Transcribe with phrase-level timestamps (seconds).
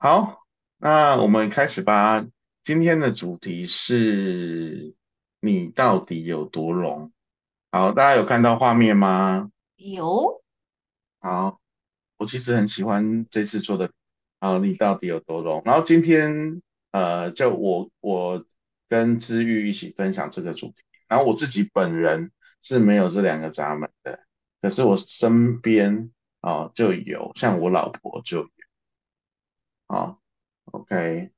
[0.00, 0.46] 好，
[0.76, 2.24] 那我们开始吧。
[2.62, 4.94] 今天的主题是
[5.40, 7.10] 你到底有多聋？
[7.72, 9.50] 好，大家有看到画面吗？
[9.74, 10.40] 有，
[11.18, 11.58] 好，
[12.16, 13.90] 我其实很喜欢这次做的。
[14.38, 15.62] 好，你到底有多聋？
[15.64, 16.62] 然后今天
[16.92, 18.44] 呃，就我我
[18.88, 20.74] 跟知玉一起分享这个主题。
[21.08, 22.30] 然后我自己本人
[22.62, 24.20] 是没有这两个闸门的，
[24.62, 28.50] 可是我身边啊、就有，像我老婆就有。
[29.88, 30.20] 好
[30.66, 31.30] ，OK。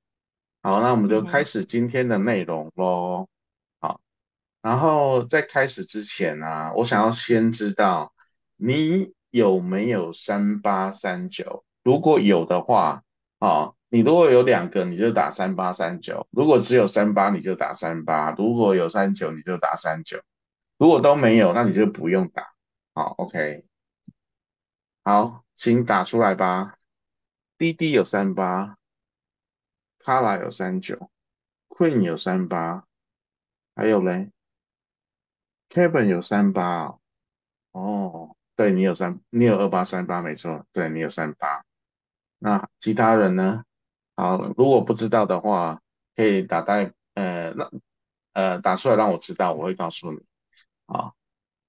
[0.61, 3.29] 好，那我们就开嗯，始今天的内容喽。
[3.81, 4.01] 好，
[4.61, 8.13] 然后在开始之前呢、我想要先知道
[8.57, 11.65] 你有没有三八三九？
[11.85, 13.05] 如果有的话，
[13.39, 20.19] 啊，你如果有两个，你就打三八三九；如果只有三八，你就打三八；如果有三九，你就打三九；
[20.77, 22.53] 如果都没有，那你就不用打。
[22.93, 23.65] 好，OK，
[25.05, 26.80] 好，请打出来吧。
[27.61, 28.79] 滴滴有三八
[29.99, 31.11] 卡拉有三九
[31.69, 32.87] ，Queen 有三八，
[33.75, 34.31] 还有嘞。
[35.69, 37.01] Kevin 有三八哦，
[37.73, 41.63] 哦对你有三，你有二八三八没错，对你有三八。
[42.39, 43.63] 那其他人呢？
[44.17, 45.83] 好，如果不知道的话，
[46.17, 47.71] 可以打在呃那
[48.33, 50.25] 呃打出来让我知道，我会告诉你。
[50.87, 51.15] 好，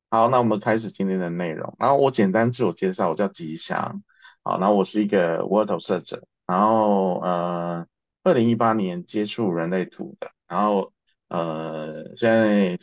[0.10, 1.76] 好，那我们开始今天的内容。
[1.78, 4.02] 然后我简单自我介绍，我叫吉祥。
[4.44, 7.88] 好，然后我是一个 Word 投射者，然后呃，
[8.24, 10.94] 二零一八年接触人类图的，然后
[11.28, 12.80] 呃，现在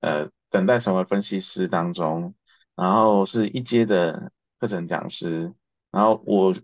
[0.00, 2.34] 呃等待成为分析师当中，
[2.74, 5.52] 然后是一阶的课程讲师，
[5.90, 6.54] 然后我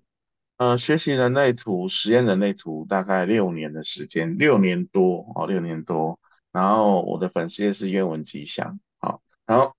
[0.57, 6.19] 呃学习人类图、实验人类图大概六年的时间，六年多哦，六年多。
[6.51, 9.75] 然后我的粉丝也是愿闻吉祥，好，然后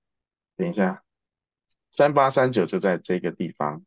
[0.55, 1.03] 等一下，
[1.91, 3.83] 三八三九就在这个地方，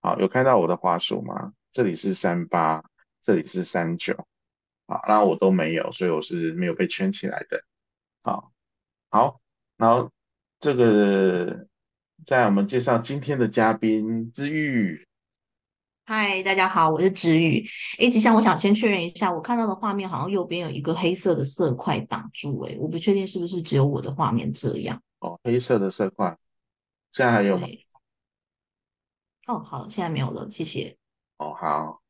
[0.00, 1.52] 好，有看到我的滑鼠吗？
[1.72, 2.82] 这里是三八，
[3.20, 4.26] 这里是三九，
[4.86, 7.62] 好，那我都没有，所以我是没有被圈起来的，
[8.22, 8.52] 好，
[9.10, 9.40] 好，
[9.76, 10.10] 然后
[10.60, 11.66] 这个
[12.24, 15.06] 在我们介绍今天的嘉宾之玉，
[16.04, 17.68] 嗨，大家好，我是之宇。
[17.98, 25.02] 诶，吉祥，我想先确认一下，我看到的画面好像右边有一个黑色的色块挡住，诶，我不确定是不是只有我的画面这样。
[25.18, 26.36] 哦，黑色的色块，
[27.12, 27.66] 现在还有吗？
[27.66, 27.87] 对，
[29.48, 30.94] 哦，好，现在没有了，谢谢。
[31.38, 32.02] 哦，好，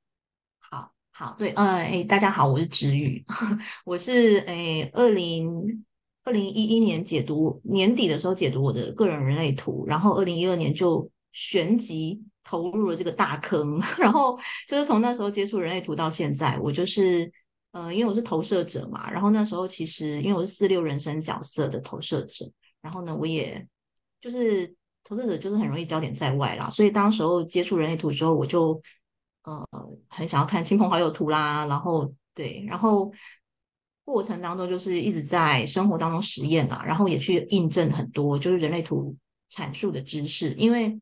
[0.58, 3.24] 好，好，对，嗯，哎，大家好，我是知宇，
[3.86, 5.84] 我是哎，二零
[6.24, 17.32] 二零一一年解读年底的时候解读我的个人人类图，然后二零一二年就旋即投入了这个大坑， 然后就是从那时候接触人类图到现在，我就是
[17.70, 22.50] 呃，因为我是投射者嘛，然后那时候其实因为我是四六人生角色的投射者，
[22.80, 23.64] 然后呢，我也
[24.20, 24.74] 就是
[25.08, 28.78] 投资者就是很容易焦点在外啦，所以当时候接触人类图之后，我就
[29.44, 29.66] 呃
[30.06, 33.10] 很想要看亲朋好友图啦，然后对，然后
[34.04, 39.16] 过程当中就是一直在生活当中实验啦，然后也去印证很多就是人类图
[39.50, 41.00] 阐述的知识，因为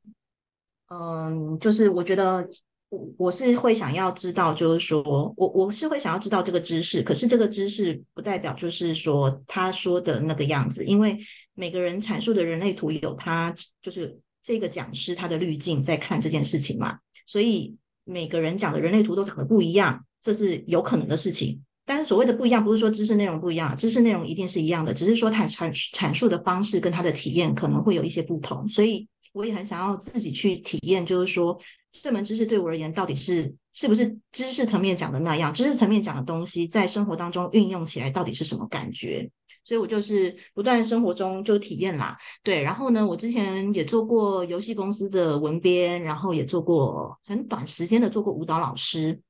[0.87, 2.49] 嗯，就是我觉得
[2.89, 11.19] 我我是会想要知道，就是说我我是会想要知道这个知识，可是这个知识不代表就是说他说的那个样子，因为
[11.55, 21.61] 每个人阐述的人类图有他就是这个讲师他的滤镜在看这件事情嘛，所以每个人讲的人类图都长得不一样，这是有可能的事情。
[21.85, 31.57] 但是所谓的不一样，不是说知识内容不一样，知识内容一定是一样的，只是说他阐阐述的方式跟他的体验可能会有一些不同，所以我也很想要自己去体验，就是说
[32.03, 39.31] 这门知识对我而言到底是是不是知识层面讲的那样，知识层面讲的东西在生活当中运用起来到底是什么感觉。
[39.65, 42.63] 所以我就是不断生活中就体验啦，对。
[42.63, 49.21] 然后呢，我之前也做过游戏公司的文编，然后也做过很短时间的做过舞蹈老师。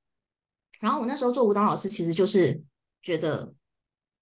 [0.79, 2.63] 然后我那时候做舞蹈老师，其实就是
[3.03, 3.51] 觉得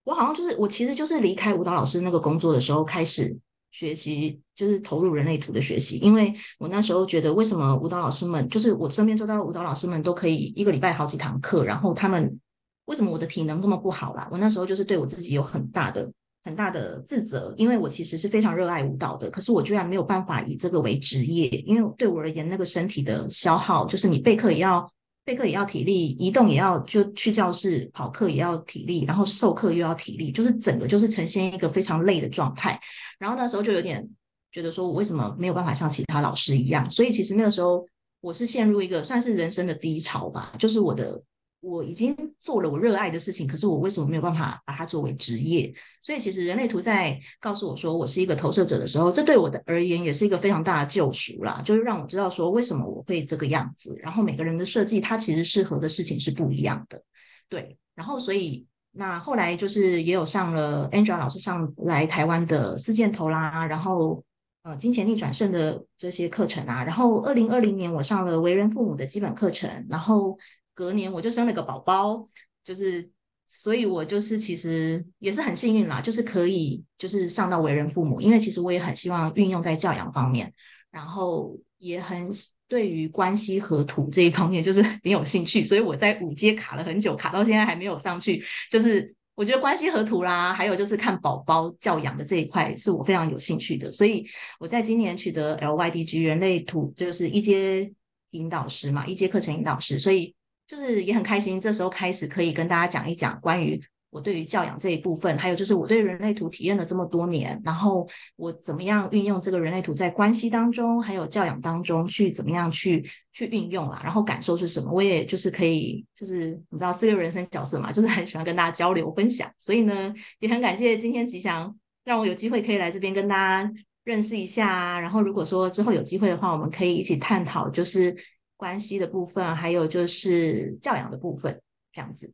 [0.04, 3.36] 我好像就是我其实就是离开舞蹈老师那个工作的时候开始
[3.74, 5.96] 学习，就是投入人类图的学习。
[5.98, 12.38] 因为我那时候觉得，为什么舞蹈老师们，就是我身边周到舞蹈老师们都可以一个礼拜好几堂课，然后他们
[12.84, 14.28] 为什么我的体能这么不好啦？
[14.30, 16.08] 我那时候就是对我自己有很大的
[16.44, 24.88] 很大的自责，因为我其实是非常热爱舞蹈的，可是我居然没有办法以这个为职业，因为对我而言，那个身体的消耗，就是你备课也要。
[25.24, 32.78] 备课也要体力，移动也要，就去教室跑课也要体力，然后授课又要体力，就是整个就是呈现一个非常累的状态。
[33.18, 34.06] 然后那时候就有点
[34.52, 36.90] 觉得说，我为什么没有办法像其他老师一样？
[36.90, 37.88] 所以其实那个时候
[38.20, 41.22] 我是陷入一个算是人生的低潮吧，就是我的
[41.64, 45.72] 我已经做了我热爱的事情，可是我为什么没有办法把它作为职业？
[46.02, 53.96] 所以其实人类图在告诉我说我是一个投射者的时候，这对我的而言也是一个非常大的救赎啦，就是让我知道说为什么我会这个样子。
[54.02, 57.02] 然后每个人的设计，它其实适合的事情是不一样的。
[57.48, 64.22] 对，然后所以那后来就是也有上了 Angela 老师上来台湾的四箭头啦，然后
[64.64, 70.36] 呃金钱逆转胜的这些课程啊，然后二零二零年我上了为人父母的基本课程，然后。
[70.74, 72.26] 隔年我就生了个宝宝，
[72.64, 73.08] 就是，
[73.46, 80.52] 所以我就是其实也是很幸运啦，就是可以就是上到为人父母，因为其实我也很希望运用在教养方面，
[80.90, 82.28] 然后也很
[82.66, 88.42] 对于关系和图这一方面就是很有兴趣，所以我在五阶卡了很久，卡到现在还没有上去。
[88.70, 94.26] 就是我觉得关系和图啦，还有就是看宝宝教养的这一块是我非常有兴趣的，所以
[94.58, 97.92] 我在今年取得 LYDG 人类图就是一阶
[98.30, 100.34] 引导师嘛，一阶课程引导师，所以。
[100.66, 103.80] 就是也很开心，这时候开始可以跟大家讲一讲关于
[104.10, 123.72] 我对于教养这一部分，还有就是我对人类图体验了这么多年，然后我怎么样运用这个人类图在关系当中，还有教养当中去怎么样去去运用啦，然后感受是什么，我也就是可以就是你知道四六人生角色嘛，就是很喜欢跟大家交流分享，所以呢也很感谢今天吉祥让我有机会可以来这边跟大家
[124.04, 128.16] 认识一下，然后如果说之后有机会的话，我们可以一起探讨就是。
[128.56, 131.60] 关系的部分，还有就是教养的部分，
[131.92, 132.32] 这样子。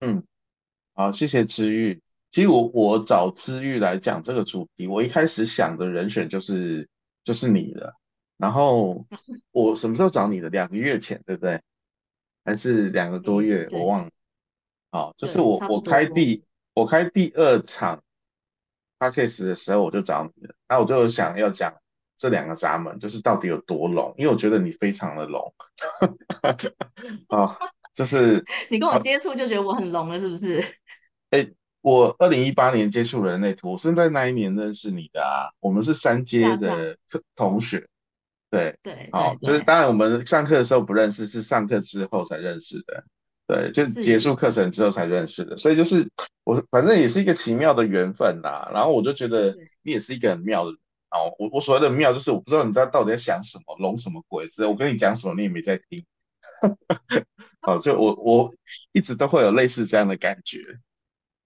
[0.00, 0.24] 嗯，
[0.92, 2.02] 好，谢谢知玉。
[2.30, 6.88] 其实我我找知玉来讲这个主题，我一开始想的人选就是
[7.24, 7.94] 就是你了。
[8.36, 9.06] 然后
[9.52, 10.50] 我什么时候找你的？
[10.50, 11.62] 两个月前，对不对？
[12.44, 13.68] 还是两个多月？
[13.72, 14.10] 我忘了。
[14.90, 16.44] 好，就是我我开第
[16.74, 18.02] 我开第二场
[18.98, 20.54] p a c k a g e 的时候，我就找你了。
[20.68, 21.80] 那我就想要讲。
[22.16, 24.14] 这两个闸门就是到底有多聋？
[24.16, 25.52] 因为我觉得你非常的龙，
[27.28, 27.58] 啊，
[27.94, 30.64] 就是 你跟我接触就觉得我很聋了，是不是？
[31.30, 31.50] 哎，
[31.80, 35.50] 我二零一八年接触人类图，我是在那一年认识你的啊。
[35.58, 36.96] 我们是三阶的
[37.34, 37.86] 同学，
[38.50, 43.04] 对对，好，就是当然我们上课的时候不认识，是上课之后才认识的，
[43.48, 45.56] 对，就是结束课程之后才认识的。
[45.56, 46.08] 所以就是
[46.44, 48.70] 我反正也是一个奇妙的缘分呐。
[48.72, 50.78] 然后我就觉得你也是一个很妙的人。
[51.14, 54.48] 哦，我我所谓的妙就是我不知道你在到底在想什么，龙什么鬼？
[54.48, 56.04] 是我跟你讲什么，你也没在听。
[57.62, 58.52] 好，就我我
[58.90, 60.58] 一直都会有类似这样的感觉。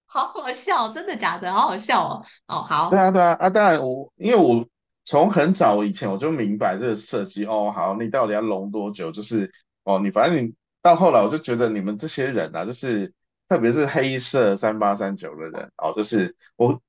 [0.06, 1.52] 好好笑，真的假的？
[1.52, 2.24] 好好笑哦。
[2.46, 2.88] 哦，好。
[2.88, 4.66] 对啊，对啊，啊，当然我因为我
[5.04, 7.44] 从很早以前我就明白这个设计。
[7.44, 9.12] 哦，好，你到底要龙多久？
[9.12, 9.52] 就是
[9.84, 13.12] 哦，你反正你到后来我就觉得你们这些人啊，就是
[13.50, 16.80] 特别是黑色三八三九的人哦，就是我。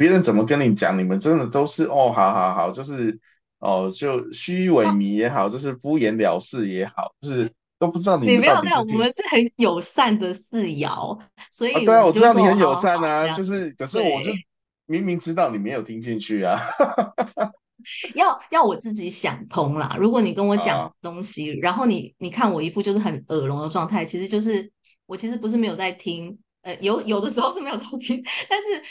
[0.00, 3.20] 别人怎么跟你讲，你们真的都是哦，好好好，就是
[3.58, 8.26] 哦，就虚伪迷也好，就是敷衍了事也好，就是都不知道你。
[8.26, 11.20] 你没有那样，我们是很友善的四爻，
[11.52, 14.32] 所以对啊，我知道你很友善啊，就是可是我就
[14.86, 16.58] 明明知道你没有听进去啊。
[18.14, 19.94] 要要我自己想通啦。
[20.00, 24.72] 如果你跟我讲东西，然后你你看我一副就是很耳聋的状态，其实就是
[25.04, 28.82] 我其实不是没有在听，呃，有有的时候是没有在听，但是。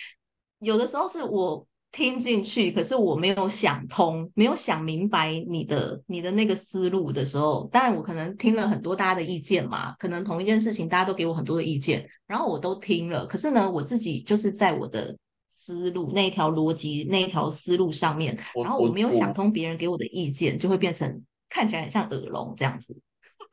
[0.60, 15.18] 有的时候是我听进去，可是我没有想通，没有想明白你的你的那个思路的时候，当然我可能听了很多大家的意见嘛，可能同一件事情大家都给我很多的意见，然后我都听了，可是呢，我自己就是在我的
[15.48, 22.96] 思路那一条逻辑那一条思路上面，然后我没有想通别人给我的意见，就会变成看起来很像耳聋这样子。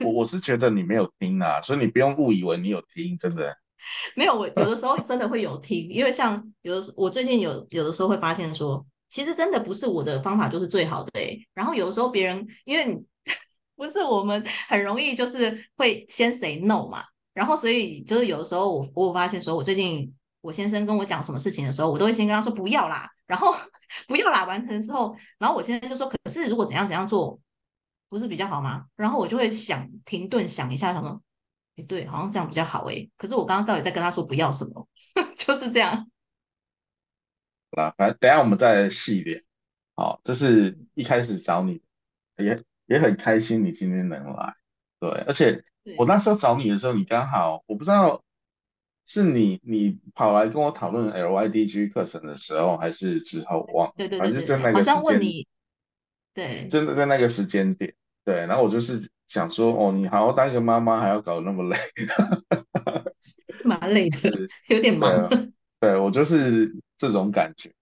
[0.05, 3.57] 我我是觉得你没有听啊，所以你不用误以为你有听，真的。
[4.17, 11.37] 没有，我有的时候真的会有听，因为像有的时我最近有有的时候会发现说，其实真的不是我的方法就是最好的哎。
[11.55, 13.03] 然后有的时候别人，因为
[13.77, 17.05] 不是我们很容易就是会先 say no 嘛，
[17.35, 23.55] 然后所以就是有的时候我我发现说，我最近我先生跟我讲什么事情的时候，我都会先跟他说不要啦，然后
[24.09, 27.39] 不要啦，完成之后，然后我现在就说，可是如果怎样怎样做，
[28.09, 28.87] 不是比较好吗？
[28.97, 31.21] 然后我就会想停顿想一下，想说。
[31.77, 33.09] 哎，对，好像这样比较好哎。
[33.17, 34.89] 可是我刚刚到底在跟他说不要什么？
[35.37, 36.11] 就是这样。
[37.73, 39.39] 啊，反正等下我们再细聊。
[39.95, 41.83] 好，这是一开始找你，
[42.39, 44.55] 也也很开心你今天能来。
[44.99, 45.63] 对，而且
[45.99, 48.25] 我那时候找你的时候，你刚好我不知道
[49.07, 53.93] 是你你跑来跟我讨论 LYDG 课程的时候，还是之后忘。
[53.97, 55.47] 对对对对，好像问你。
[56.33, 56.67] 对。
[56.69, 59.11] 真的在那个时间点，对，然后我就是。
[59.29, 61.77] 想说哦，你好好当一个妈妈，还要搞那么累，
[63.65, 64.31] 蛮累的，
[64.69, 65.29] 有点忙。
[65.81, 67.73] 对我就是这种感觉。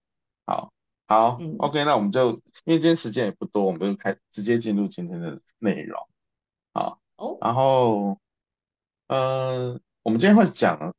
[0.45, 0.73] 好，
[1.07, 2.31] 好，OK，那我们就
[2.65, 5.99] 因为今天时间也不多，我们就开直接进入今天的内容。
[6.73, 8.19] 好，哦，然后
[9.07, 10.93] 呃，我们今天会讲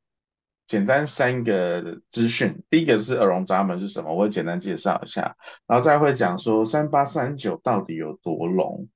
[0.67, 2.63] 简单三个资讯。
[2.71, 5.37] 第一个是耳聋闸门是什么，我会简单介绍一下，
[5.67, 8.89] 然后再会讲说三八三九到底有多聋。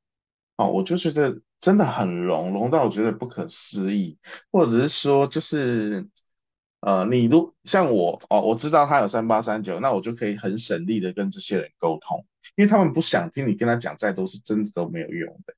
[0.60, 4.18] 哦，我就觉得真的很融，融到我觉得不可思议，
[4.52, 6.06] 或者是说就是
[6.80, 12.26] 呃，你如像我哦，我知道他有三八三九，那我就可以很省力的跟这些人沟通，
[12.56, 15.54] 因为他们不想听你跟他讲再多，是真的都没有用的。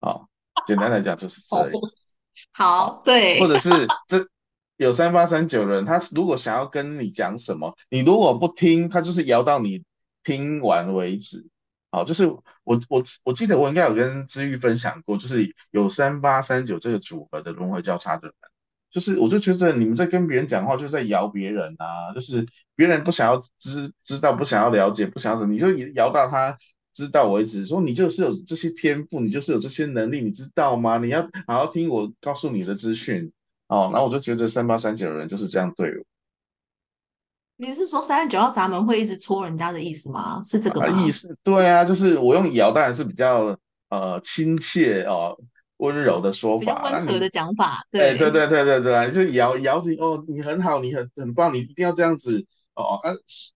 [0.00, 0.20] 啊，
[0.66, 1.70] 简单来讲就是这样。
[2.52, 3.70] 好，对，或者是
[4.06, 4.28] 这
[4.76, 9.84] 有三八三九的人，他如果想要跟你讲什么，你如果不听，他就是摇到你
[10.22, 11.48] 听完为止。
[11.90, 12.28] 好，就是
[12.64, 18.34] 我我我记得我应该有跟知玉分享过，就是有三八三九这个组合的轮回交叉的人，
[18.90, 26.58] 就是我就觉得你们在跟别人讲话，就在摇别人啊，就是别人不想要知知道，不想要了解，不想要什么，你就摇到他。
[26.96, 30.96] 知道为止，说你就是有这些天赋，你就是有这些能力，你知道吗？
[30.98, 33.32] 你要好好听我告诉你的资讯
[33.66, 33.90] 哦。
[33.92, 36.04] 然后我就觉得三八三九的人就是这样对我。
[37.56, 40.42] 你是说三十九号闸门会一直戳人家的意思吗？
[40.44, 40.88] 是这个吗？
[41.06, 43.56] 意思对啊，就是我用摇当然是比较
[43.90, 45.38] 呃亲切哦
[45.76, 47.86] 温柔的说法，温和的讲法。
[47.90, 52.46] 对对对对对对，就摇摇你哦，你很好，你很很棒，你一定要这样子。
[52.74, 53.12] 哦，啊，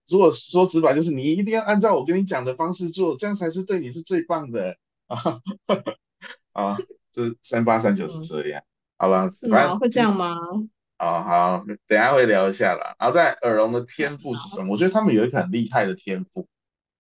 [0.09, 4.76] 如果说直白，就是你一定要按照我跟你讲的方式做，这样才是对你是最棒的
[5.09, 5.40] 啊！
[6.52, 6.76] 啊，
[7.12, 8.62] 就是三八三九是这样，
[8.97, 9.28] 好吧？
[9.28, 9.76] 是吗？
[9.76, 10.37] 会这样吗？
[10.99, 12.97] 哦，好，等下会聊一下啦。
[12.99, 14.73] 然后在耳聋的天赋是什么？
[14.73, 16.49] 我觉得他们有一个很厉害的天赋。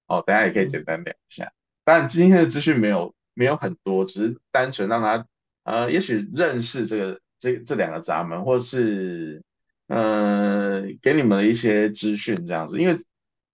[0.06, 1.52] 哦，等下也可以简单聊一下。
[1.84, 5.26] 当然，今天的资讯没有没有很多，只是单纯让他
[5.64, 9.42] 呃，也许认识这个这这两个闸门，或是。
[9.88, 12.98] 呃，给你们的一些资讯这样子，因为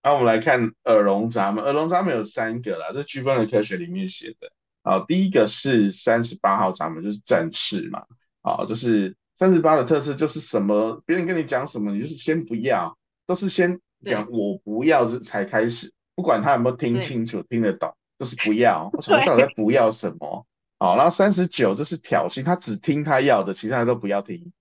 [0.03, 4.51] 那我们来看耳聋闸门，耳聋闸门有三个啦，这区分的科学里面写的。
[4.83, 8.03] 啊，第一个是三十八号闸门，就是正式嘛。
[8.43, 18.91] 啊，就是三十八的特色就是什么，别人跟你讲什么，你就是先不要，都是先讲我不要才开始，不管他有没有听清楚、听得懂，就是不要。
[18.95, 20.47] 我从小在不要什么。
[20.79, 24.53] 好，然后三十九就是挑衅，他只听他要的，其他都不要听。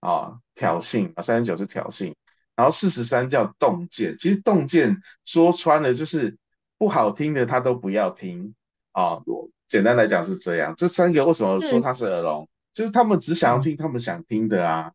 [0.00, 2.14] 啊，挑衅啊，三十九是挑衅，
[2.56, 6.38] 然后四十三叫洞见，其实洞见说穿了就是
[6.76, 8.54] 不好听的他都不要听
[8.90, 9.22] 啊。
[9.26, 12.48] 我简单来讲是这样，这三个为什么说他是耳聋？
[12.74, 14.92] 就是他们只想要听他们想听的啊。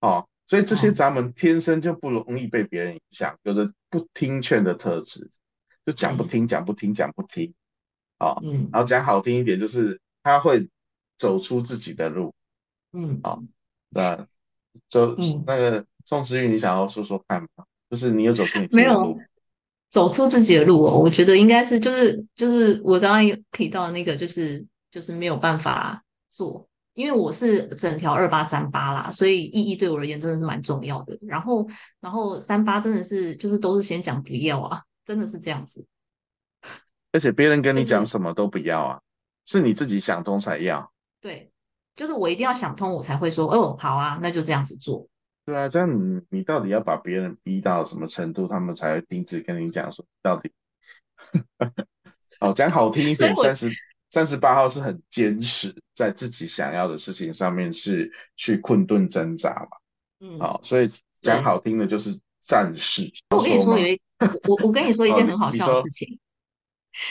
[0.00, 5.30] 哦，所以这些咱们天生就不容易被别人影响，有着不听劝的特质，
[5.84, 7.54] 就讲不听，讲不听，讲不听。
[8.18, 10.68] 哦，嗯，然后讲好听一点，就是他会
[11.16, 12.34] 走出自己的路。
[12.92, 13.42] 嗯，哦。
[13.90, 14.26] 那
[14.88, 15.16] 就
[15.46, 17.64] 那个宋思玉，你想要说说看吗？
[17.90, 19.18] 就是你有走出你没有
[19.88, 20.98] 走出自己的路哦？
[20.98, 26.68] 我觉得应该是就是就是我刚刚有提到那个，就是就是没有办法做，
[26.98, 31.16] 因为我是整条二八三八啦，所以意义对我而言真的是蛮重要的。
[31.22, 31.64] 然后
[32.00, 35.86] 然后三八真的是就是都是先讲不要啊，真的是这样子。
[37.12, 39.00] 而且别人跟你讲什么都不要啊，
[39.46, 40.92] 是你自己想通才要。
[41.20, 41.52] 对。
[41.94, 45.08] 就是我一定要想通，我才会说哦，好啊，那就这样子做。
[45.44, 50.52] 对啊，这样你你到底要把别人逼到什么程度，他们才会停止跟你讲说到底？
[52.38, 53.68] 哦，讲好听一点，三十
[54.10, 59.76] 三十八号是很坚持在自己想要的事情上面是去困顿挣扎嘛。
[60.20, 60.88] 嗯，好，所以
[61.20, 63.10] 讲好听的就是战士。
[63.36, 64.00] 我跟你说有一
[64.48, 66.18] 我我跟你说一件很好笑的事情，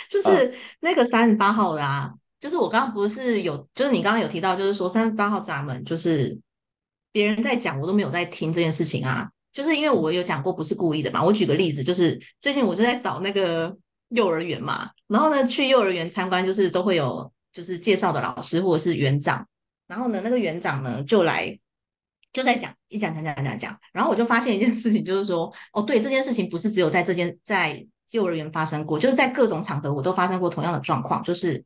[0.10, 2.14] 就是那个三十八号的啊。
[2.40, 6.38] 就是我刚刚不是有，就是你刚刚有提到，就是说三十八号闸门，就是
[7.12, 9.28] 别人在讲，我都没有在听这件事情啊。
[9.52, 11.24] 就是因为我有讲过，不是故意的嘛。
[11.24, 13.76] 我举个例子，就是最近我就在找那个
[14.10, 19.48] 幼儿园嘛，然后呢去幼儿园参观，就是都会有就是介绍的老师或者是园长，
[19.88, 21.60] 然后呢那个园长呢就来
[22.34, 31.64] 就在讲一讲讲讲讲讲，然后我就发现一件事情，就是说哦对，这件事情不是只有在这间在幼儿园发生过，就是在各种场合我都发生过同样的状况，就是。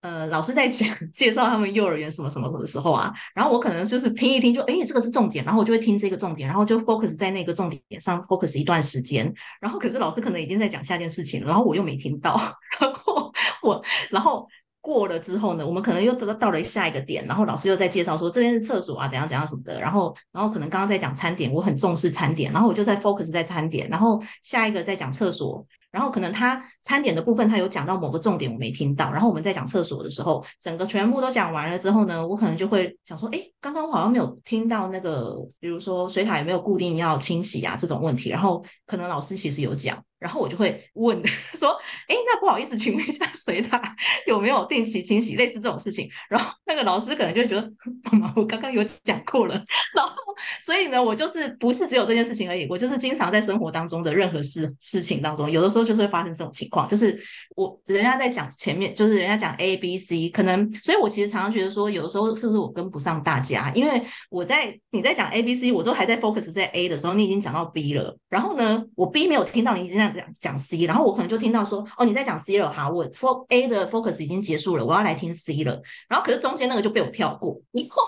[0.00, 9.30] 呃，老师在讲 介绍他们幼儿园什么什么的时候啊，然后我可能就是听一听，就哎，这个是重点，然后我就会听这个重点，然后就 focus 在那个重点上 focus 一段时间，
[9.60, 12.40] 然后可是老师可能已经在讲下件事情，然后我又没听到，
[12.80, 13.30] 然后
[13.62, 14.48] 我然后
[14.80, 25.66] 过了之后呢，我们可能又到到了下一个点，然后老师又在介绍说这边是厕所啊，怎样怎样什么的，然后然后可能刚刚在讲餐点，我很重视餐点，然后我就在 focus 在餐点，然后下一个在讲厕所。
[25.90, 29.10] 然后可能他餐点的部分，他有讲到某个重点，我没听到。
[29.10, 38.30] 然后我们在讲厕所的时候，整个全部都讲完了之后呢，我可能就会想说，哎，刚刚我好像没有听到那个，比如说水塔有没有固定要清洗啊这种问题。
[38.30, 41.20] 然后可能老师其实有讲，然后我就会问
[41.58, 41.70] 说
[42.06, 43.80] ：“哎，那不好意思，请问一下水塔
[44.28, 45.34] 有没有定期清洗？
[45.34, 47.72] 类似这种事情。”然后那个老师可能就觉得
[48.12, 49.54] ：“妈妈，我刚刚有讲过了。”
[49.96, 50.14] 然后
[50.60, 57.18] 所以呢，我就是不是只有这件事情而已，我就是经常在生活当中的任何事事情当中，有的时候就是会发生这种情况，就是
[57.56, 63.70] 我人家在讲前面，就是人家讲 A B C，可能，所以我其实常常觉得说，有的时候是不是我跟不上大家？
[63.74, 73.44] 因为我在你在讲 A B C，我都还在 focus 在 A 的时候，你已经讲到 B 了，然后呢，我 B 没有听到你已经这样讲讲 C，然后我可能就听到说，哦，你在讲 C 了哈，我 for
[73.48, 78.02] A 的 focus 已经结束了，我要来听 C 了，然后可是中间那个就被我跳过，然后，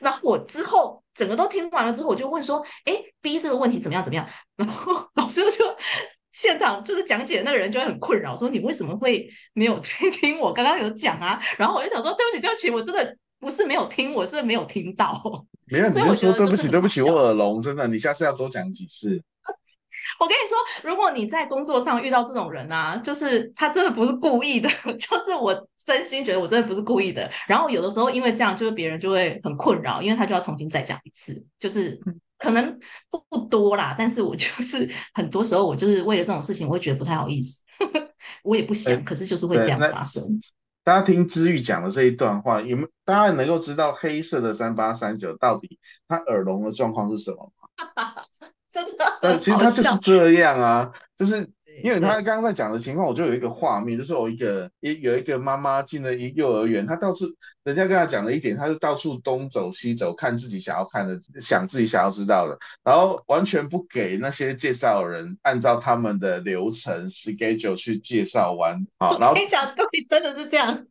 [0.00, 4.28] 然后我之后整个都听完了之后，我就问说，哎，B 这个问题怎么样怎么样？
[4.56, 5.64] 然后老师就
[6.32, 11.40] 现场就是讲解的那个人就会很困扰，说你为什么会没有听听我刚刚有讲啊？
[11.58, 15.12] 然后我就想说，对不起对不起，我真的不是没有听，我是没有听到。
[15.68, 19.22] 没有，你就说对不起，对不起，我耳聋，真的，你下次要多讲几次。
[20.20, 27.30] 我跟你说，如果你在工作上遇到这种人啊，就是他真的不是故意的， 就是我真心觉得我真的不是故意的。
[27.46, 31.98] 然后有的时候因为这样，就是别人就会很困扰，因为他就要重新再讲一次，就是
[32.38, 32.78] 可能
[33.10, 37.62] 不不多啦，但是我就是很多时候我就是为了这种事情，我会觉得不太好意思，
[38.42, 40.22] 我也不想，可是就是会这样发生。
[40.84, 48.22] 大家听知玉讲的这一段话，有没有大家能够知道黑色的三八三九到底他耳聋的状况是什么吗？
[48.84, 51.48] 真的，但其实他就是这样啊，就是
[51.82, 57.26] 因为他刚刚在讲的情况，我就有一个画面，就是我一个一有一个妈妈进了一幼儿园，她到处
[57.64, 69.16] 人家跟她讲了一点，她就到处东走西走，看自己想要看的，想自己想要知道的，然后完全不给那些介绍人按照他们的流程 schedule 去介绍完啊。
[69.18, 70.86] 然后跟你讲对，真的是这样。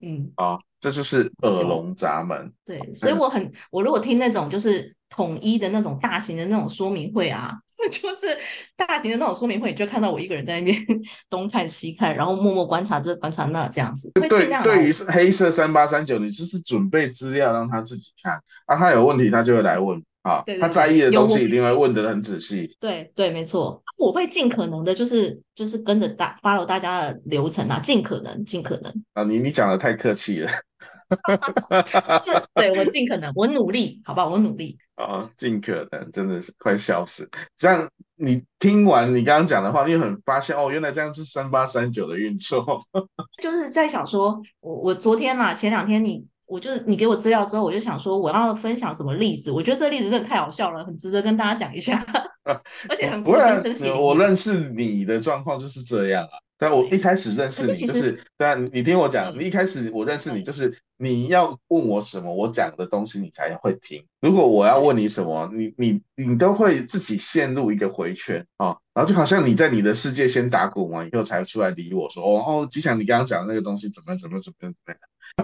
[0.00, 2.52] 嗯，啊，这就是耳聋闸门。
[2.64, 7.54] 对，所以我很，我如果听那种就是统一的那种大型的那种说明会啊，
[7.90, 8.36] 就是
[8.76, 10.76] 大型的那种说明会，你就看到我一个人在那边
[11.30, 14.10] 东看西看，然后默默观察这观察那这样子。
[14.14, 14.28] 对，
[14.62, 20.02] 对于黑色三八三九，你就是准备资料让他自己看，啊，他有问题他就会来问。
[20.22, 22.76] 啊，他在意的东西一定会问得很仔细。
[22.80, 28.92] 对对，没错，我会尽可能的，就是就是跟着大 follow 大家的流程啊，尽可能尽可能。
[29.12, 30.50] 啊，你你讲的太客气了。
[32.24, 34.28] 是，对我尽可能，我努力，好不好？
[34.28, 34.76] 我努力。
[34.96, 37.30] 啊，尽可能，真的是快笑死。
[37.56, 42.82] 这样你听完你刚刚讲的话，你很发现哦，原来这样是三八三九的运作。
[43.40, 46.26] 就是在想说，我我昨天嘛，前两天你。
[46.48, 49.50] 我就是你给我资料之后，我就想说我要分享什么例子？
[49.50, 52.06] 我觉得这个例子真的太好笑了，很值得跟大家讲一下，
[52.88, 56.38] 而且很不是我认识你的状况就是这样啊。
[56.58, 64.06] 但我一开始认识你就是，但你听我讲，你一开始我认识你就是你要问我什么，我讲的东西你才会听。
[64.20, 74.94] 如果我要问你什么，你你你都会自己陷入一个回圈啊，然后就好像你在你的世界先打滚完以后才出来理我说，哦，吉祥，你刚刚讲的那个东西怎么怎么怎么怎么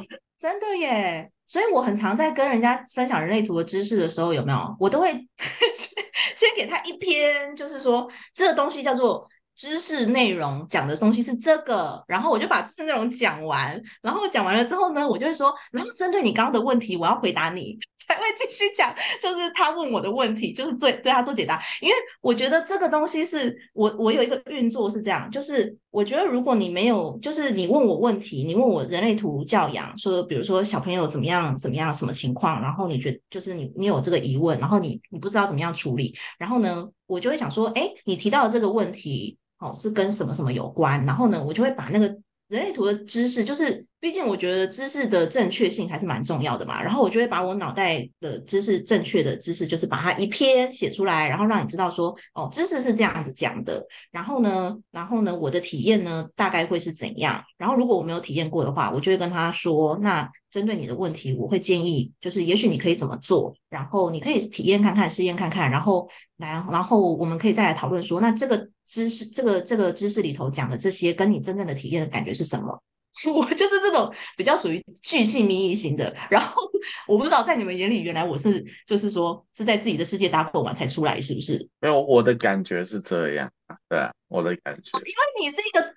[0.01, 0.05] 样？
[0.41, 4.77] 真的耶，所以我很常在跟人家分享人类图的知识的时候，有没有？
[4.81, 5.13] 我都会
[6.35, 17.79] 先给他一篇，就是说这个东西叫做知识内容，讲的东西是这个，然后我就把知识内容讲完，然后讲完了之后呢，我就会说，然后针对你刚刚的问题，我要回答你。
[18.09, 21.63] 才会继续讲，就是他问我的问题，就是对对他做解答。
[21.81, 42.15] 因为我觉得这个东西是我我有一个运作是这样，就是我觉得如果你没有，就是你问我问题，你问我人类图教养，说比如说小朋友怎么样怎么样什么情况，然后你觉就是你你有这个疑问，然后你你不知道怎么样处理，然后呢，我就会想说，哎，你提到的这个问题，哦，是跟什么什么有关，然后呢，我就会把那个。
[42.49, 46.83] 人类图的知识，就是毕竟我觉得知识的正确性还是蛮重要的嘛。
[46.83, 53.83] 然后我就会把我脑袋的知识正确的知识，就是把它一篇写出来，然后让你知道说，哦，知识是这样子讲的。
[54.11, 57.43] 然后呢，然后呢，我的体验呢，大概会是怎样？
[57.57, 68.69] 然后如果我没有体验过的话，我就会跟他说，那针对你的问题，我会建议，就是也许你可以怎么做，然后你可以体验看看，试验看看，然后来，然后我们可以再来讨论说，那这个。
[68.85, 72.79] 知识这个这个知识里头讲的这些，跟你真正的体验的感觉是什么？
[73.33, 76.15] 我就是这种比较属于巨细靡遗型的。
[76.29, 76.61] 然后
[77.09, 81.67] 我不知道在你们眼里，原来我是就是说是在自己的世界打破完才出来，是不是？
[81.81, 83.51] 没有，我的感觉是这样。
[83.89, 84.91] 对，我的感觉。
[84.99, 85.95] 因为你是一个。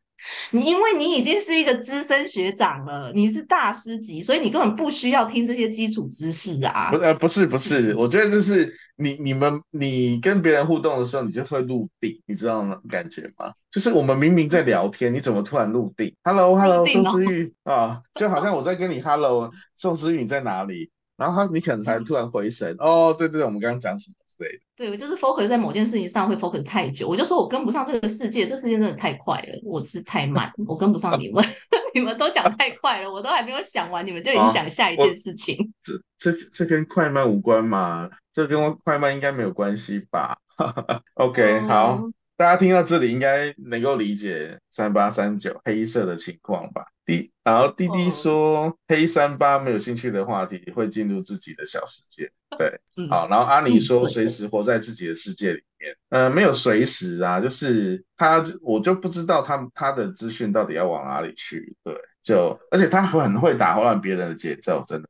[0.51, 6.89] 你因为你已经是一个资深学长了，你是大师级，所以你根本不需要听这些基础知识啊。
[6.91, 12.79] 不呃不是不是，我觉得就是你你们你跟别人互动的时候，你就会入定，你知道吗？
[12.89, 13.51] 感觉吗？
[13.71, 20.91] 就是我们明明在聊天，你怎么突然入定？Hello Hello，宋思玉啊，就好像我在跟你 Hello，宋思玉你在哪里？
[21.17, 24.59] 然后他你可能才突然回神，哦，对对对，我们刚刚讲什么之类的。
[24.75, 31.43] 对，我就是 focus 在某件事情上会 focus 太久，我就说我跟不上这个世界，这世界真的太快了，我是太慢，我跟不上你们，
[31.95, 35.73] 你们都讲太快了，我都还没有想完，你们就已经讲下一件事情。
[35.81, 38.09] 这这这跟快慢无关嘛？
[38.33, 40.37] 这跟快慢应该没有关系吧？
[41.15, 42.09] OK，好。
[42.37, 46.85] 大家听到这里应该能够理解三八三九黑色的情况吧？
[47.05, 52.31] 滴，然后滴滴说黑三八没有兴趣的话题会进入自己的小世界。
[52.57, 55.95] 对，好，然后阿尼说随时活在自己的世界里面。
[56.09, 61.75] 呃，没有随时啊，就是他，我就不知道他他的资讯到底要往哪里去。
[61.83, 65.09] 对，就而且他很会打 乱别人的节奏，真的。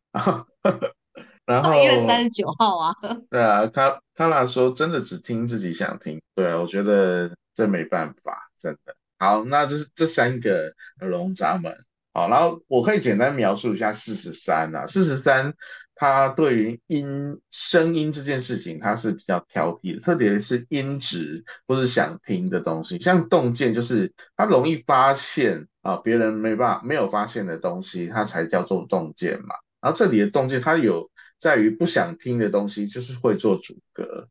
[1.45, 2.95] 然后一月三十九号啊，
[3.29, 8.95] 对啊，卡卡拉说真的只听自己想听，对啊，我觉得这没办法，真的。
[9.19, 11.71] 好，那这是这三个龙闸门，
[12.13, 15.53] 好，然后我可以简单描述一下四十三啊，四十三，
[15.93, 29.55] 它对于音声音这件事情，他是比较挑剔的，特别是音质或是想听的东西，像洞见就是他容易发现啊，别人没办法没有发现的东西，它才叫做洞见嘛。
[29.79, 31.11] 然后这里的洞见，它有。
[31.45, 34.29] 在于不想听的东西，就是会做阻隔，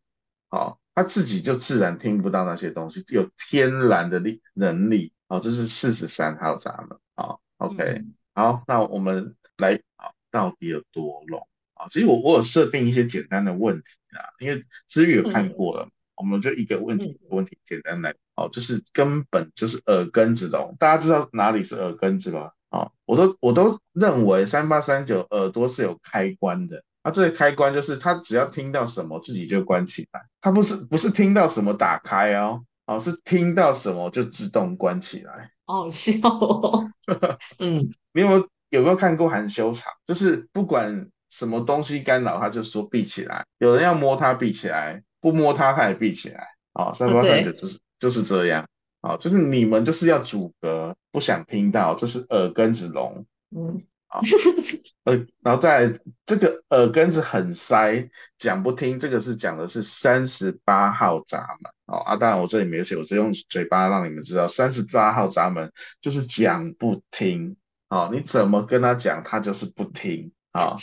[0.49, 8.03] 好，他自己就自然听不到那些东西，有天然的力能力，好，这是四十三号闸门，好，OK，
[8.35, 11.47] 好，那我们来，好，到底有多龙？
[11.75, 22.51] 啊，其实我我有设定一些简单的问题啊，因为知玉有看过了，我们就一个问题一个问题简单来，好，就是根本就是耳根子聋，大家知道哪里是耳根子吗？
[22.71, 26.83] 啊，我都我都认为三八三九耳朵是有开关的。
[27.05, 35.51] 它这个开关就是它只要听到什么自己就关起来，它不是不是听到什么打开哦，哦是听到什么就自动关起来。
[35.67, 36.13] 好笑，
[37.61, 39.91] 嗯，你有没有有没有看过含羞草？
[40.07, 43.45] 就是不管什么东西干扰，它就说闭起来。
[43.59, 46.49] 有人要摸它闭起来，不摸它它也闭起来。
[46.73, 48.67] 啊，三八三九就是就是这样。
[49.03, 53.27] 啊，就是你们就是要阻隔，不想听到，这是耳根子聋。
[53.55, 53.83] 嗯。
[55.05, 55.93] 呃，然后再
[56.25, 58.99] 这个耳根子很塞，讲不听。
[58.99, 67.57] 这个是讲的是三十八号闸门哦啊，当然我这里没有写，我只用嘴巴让你们知道，三十八号闸门就是讲不听
[67.89, 68.09] 哦。
[68.13, 70.77] 你怎么跟他讲，他就是不听啊。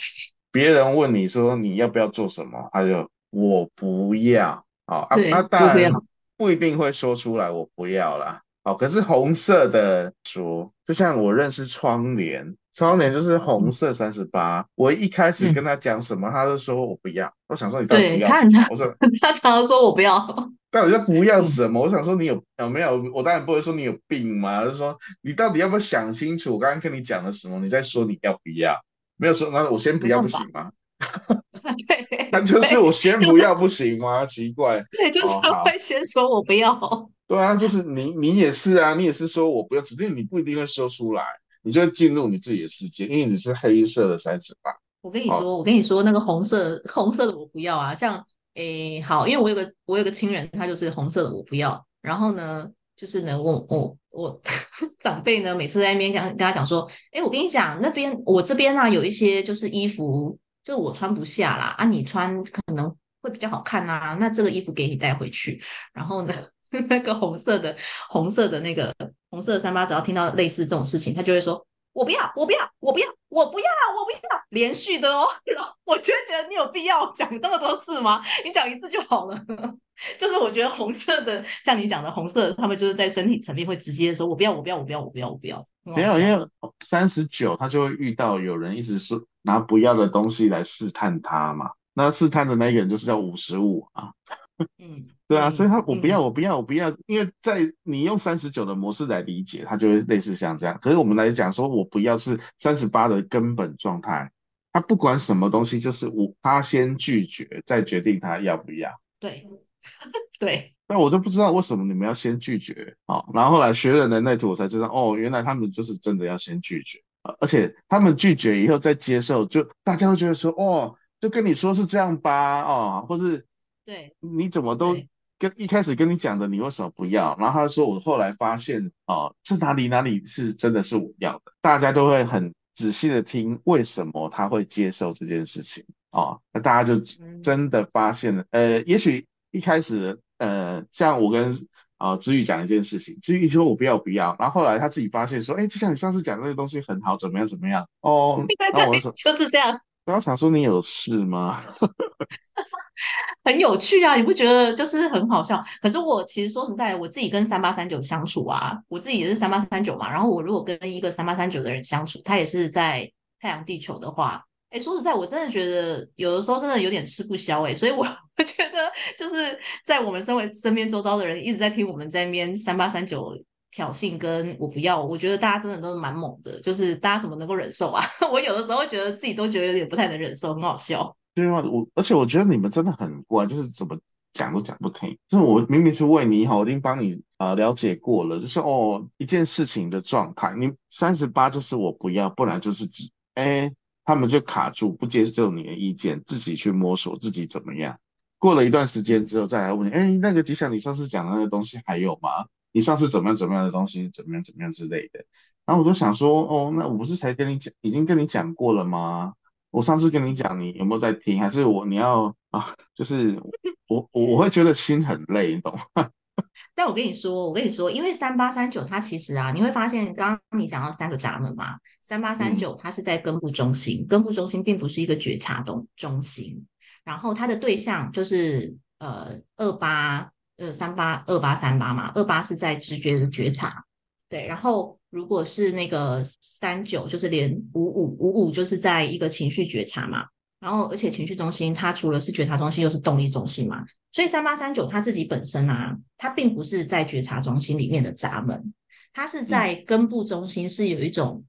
[0.50, 5.06] 别人问你说你要不要做什么，他就我不要啊。
[5.30, 5.92] 那当然
[6.36, 8.42] 不一定会说出来，我不要啦。
[8.62, 12.56] 哦，可是红色的说，就像我认识窗帘。
[12.74, 17.32] 窗帘就是红色三十八，我一开始跟他讲什么，他就说我不要。
[17.48, 18.28] 我想说你到底要？
[18.70, 20.18] 我说他常常说我不要，
[20.72, 21.82] 到底要不要什么？
[21.82, 23.02] 我想说你有有没有？
[23.14, 26.54] 我当然不会说你有病嘛，就是说你到底要不要想清楚？
[26.54, 27.58] 我刚刚跟你讲了什么？
[27.60, 28.80] 你再说你要不要？
[29.16, 30.72] 没有说，那我先不要不行吗？
[31.86, 34.24] 对， 那就是我先不要不行吗？
[34.24, 37.10] 奇怪，对，就是他会先说我不要。
[37.28, 41.22] 对啊，就是你你也是啊，你也是说我不要，只是你不一定会说出来。
[41.62, 44.70] 你就进入你自己的世界，因为你是黑色的三十八。
[45.00, 47.94] 我跟你说，我跟你说，那个红色红色的我不要啊。
[47.94, 51.84] 像诶，好，因为我有个我有个亲人，他就是红色的我不要。
[52.00, 54.40] 然后呢，就是呢，我我我
[55.00, 64.16] 长辈呢，每次在那边跟跟他讲说，哎，我跟你讲，那边我这边呢有一些就是衣服，就我穿不下啦，啊，你穿可能会比较好看呐。
[64.20, 65.60] 那这个衣服给你带回去。
[65.92, 66.34] 然后呢，
[66.88, 67.76] 那个红色的
[68.08, 68.94] 红色的那个。
[69.32, 73.66] 红色的三八，只要听到类似这种事情，他就会说：“我不要，我不要，我不要，我不要，
[73.96, 74.18] 我不要。”
[74.50, 78.22] 连续的哦， 然后我就觉得你有必要讲那么多次吗？
[78.44, 79.34] 你讲一次就好了。
[80.18, 86.46] 就是我觉得红色的，像你讲的红色，他们就是在身体层面会直接说：“我不要，我不要，我不要，我不要，我不要。”没有，因为
[86.84, 91.70] 三十九他就会遇到有人一直是拿不要的东西来试探他嘛。
[91.94, 94.12] 那试探的那个人就是叫五十五啊。
[94.78, 95.06] 嗯。
[95.28, 100.78] 对啊，所以他我不要我不要我不要，因为在你用三十九的模式来理解，它就会类似像这样。
[100.82, 104.30] 可是我们来讲说，我不要是三十八的根本状态，
[104.74, 108.90] 他不管什么东西，就是我他先拒绝，再决定他要不要。
[109.18, 109.48] 对
[110.38, 113.24] 对，那我就不知道为什么你们要先拒绝啊？
[113.32, 123.46] 然后后来学了人类图，我才知道哦，原来他们就是真的要先拒绝啊，而且他们拒绝以后再接受，就大家都觉得说哦，就跟你说是这样吧，哦，或是
[123.84, 124.96] 对，你怎么都。
[125.38, 127.36] 跟一开始跟你讲的，你为什么不要？
[127.36, 131.52] 然后他说，我后来发现，哦，这哪里哪里是真的是我要的。
[131.60, 135.84] 大家都会很仔细的听，为什么他会接受这件事情？
[136.12, 137.00] 哦，那大家就
[137.42, 138.44] 真的发现了。
[138.50, 141.66] 呃，也许一开始，呃，像我跟
[141.98, 147.88] 啊知玉讲一件事情，知玉说我不要不要，然后后来他自己发现说，哎，就像你上次讲那个东西很好，怎么样怎么样？
[148.00, 149.80] 哦， 那我说 就是这样。
[150.04, 151.62] 刚刚想说你有事吗？
[153.44, 155.62] 很有趣啊，你不觉得就是很好笑？
[155.80, 160.10] 可是我其实说实在，我自己跟三八三九相处啊，我自己也是三八三九嘛。
[160.10, 163.10] 然后我如果跟一个三八三九的人相处，他也是在
[163.40, 167.74] 太阳地球的话，哎，说实在，我真的觉得有的时候真的有点吃不消哎。
[167.74, 173.36] 所以我我觉得就是在我们身为身边周遭的人一直在听我们在那边三八三九
[173.72, 178.04] 挑衅，跟我不要，我觉得大家真的都是蛮猛的，就是大家怎么能够忍受啊？
[178.30, 181.16] 我有的时候觉得自己都觉得有点不太能忍受，很好笑。
[181.34, 183.98] 对啊，我而且我觉得你们真的很怪，就是怎么
[184.34, 185.16] 讲都讲不听。
[185.28, 193.72] 就是我明明是为你好，我已经帮你啊了解过了，就是哦一件事情的状态，你三十八就是我不要，不然就是只哎
[194.04, 197.98] 他们就卡住不接受你的意见，自己去摸索自己怎么样。
[198.38, 202.28] 过了一段时间之后再来问你，哎那个吉祥，你上次讲的那个东西还有吗？
[202.72, 205.24] 你上次怎么样怎么样的东西怎么样怎么样之类的。
[205.64, 209.34] 然后我就想说，哦那我不是才跟你讲，已经跟你讲过了吗？
[209.70, 211.38] 我上次跟你讲，你有没有在听？
[211.38, 212.74] 还是我你要啊？
[212.94, 213.40] 就是
[213.86, 216.10] 我我我会觉得心很累，你懂吗？
[216.74, 226.66] 但我跟你说，我跟你说，因为三八三九它其实啊，你会发现，刚刚你讲到三个闸门嘛，三八三九它是在根部中心，根部中心并不是一个觉察中中心，
[227.04, 233.84] 然后它的对象就是呃二八呃三八二八三八嘛，二八是在直觉的觉察，
[234.28, 234.98] 对，然后。
[235.12, 240.24] 如果是那个三九，就是连五五五五，就是在一个情绪觉察嘛。
[240.58, 243.84] 然后，而且情绪中心它除了是觉察中心，又是动力中心嘛。
[244.10, 248.72] 所以三八三九它自己本身啊，它并不是在觉察中心里面的闸门，
[249.12, 251.44] 它是在根部中心，是有一种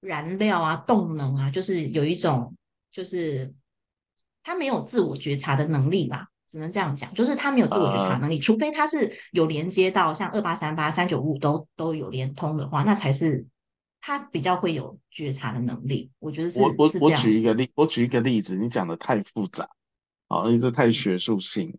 [0.00, 2.56] 燃料啊、动能啊，就是有一种，
[2.90, 3.52] 就是
[4.42, 6.28] 他没有自我觉察的能力吧。
[6.48, 13.46] 只能这样讲，就是他没有自我觉察能力，除非他是有连接到像二八三八三九五都都有连通的话，那才是
[14.00, 16.10] 他比较会有觉察的能力。
[16.18, 16.60] 我觉得是。
[16.60, 19.68] 我我我举一个例，我举一个例子，你讲的太复杂，
[20.28, 21.76] 啊，你这太学术性，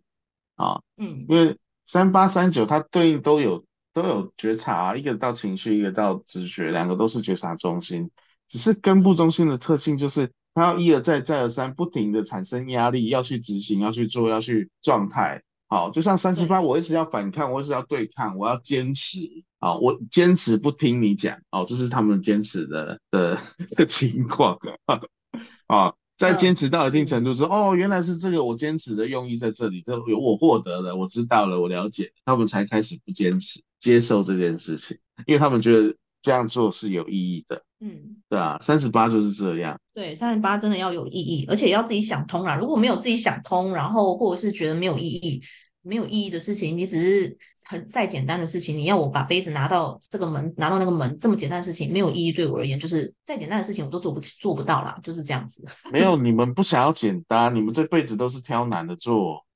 [0.56, 8.10] 啊，嗯，因为三八三九它对应都有都有觉察，啊一个到情绪，一个到直觉，两个都是觉察中心，
[8.46, 10.30] 只是根部中心的特性就是。
[10.58, 15.42] 他要一而再再而三不停的产生压力，要去执行，要去做，要去状态。
[15.68, 19.44] 好，就像三十八，我一直要反抗，我一直要对抗，我要坚持。
[19.60, 21.38] 好，我坚持不听你讲。
[21.50, 23.38] 哦，这是他们坚持的的
[23.76, 24.58] 的情况。
[25.66, 35.94] 啊，在坚持到一定程度之后，哦，原来是这个，我坚持的用意在这里，这有我获得了，我知道了，我了解，他们才开始不坚持，接受这件事情，因为他们觉得。
[36.20, 42.56] 这样做是有意义的，嗯，对啊，三十八就是这样，对，三十八真的要有意义，而且要自己想通啦。
[42.56, 45.40] 如果没有自己想通，然后或者是觉得没有意义、
[45.82, 55.64] 没有意义的事情，你只是很再简单的事情，你要我把杯子拿到这个门，拿到那个门，这么简单的事情没有意义，对我而言就是再简单的事情我都做不做不到啦，就是这样子。
[55.92, 59.46] 没有，你们不想要简单，你们这辈子都是挑难的做。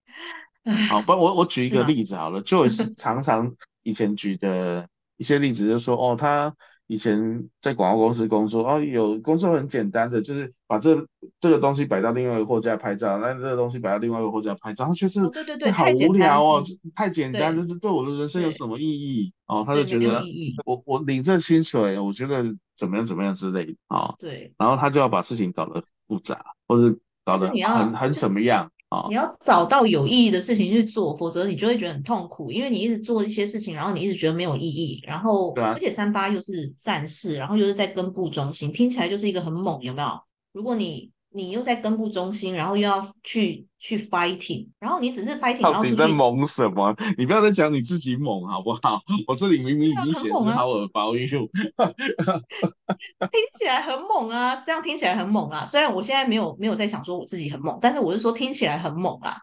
[0.89, 4.87] 好，不，我我举一个例子好了，就是常常以前举的。
[5.19, 6.53] 一些例子就说，哦，他
[6.93, 11.07] 以前在广告公司工作，哦，有工作很简单的，就是把这
[11.41, 16.63] 这个东西摆到另外一个货架拍照，那这个东西摆到另外一个货架拍照，他确实对对对，好无聊哦，
[16.95, 19.33] 太简单，这这对我的人生有什么意义？
[19.47, 20.23] 哦，他就觉得
[20.67, 22.45] 我我领这薪水，我觉得
[22.77, 28.71] 怎么样怎么样之类的，啊，对，然后他就要把事情搞得复杂，或者搞得很很怎么样？
[29.09, 40.09] 你要找到有意义的事情去做，否则你就会觉得很痛苦，因为你一直做一些事情，然后你一直觉得没有意义，然后而且三八又是战士，然后又是在根部中心，听起来就是一个很猛，有没有？
[40.53, 46.95] 如果你你又在根部中心，然后又要去去 fighting，然后你只是 fighting，然后你在猛什么？
[47.19, 49.01] 你不要再讲你自己猛好不好？
[49.27, 51.27] 我这里明明已经显示好耳包用，
[53.29, 55.67] 听起来很猛啊，这样听起来很猛啊。
[55.67, 59.37] 虽然我现在没有没有在想说我自己很猛，但是我是说听起来很猛啊。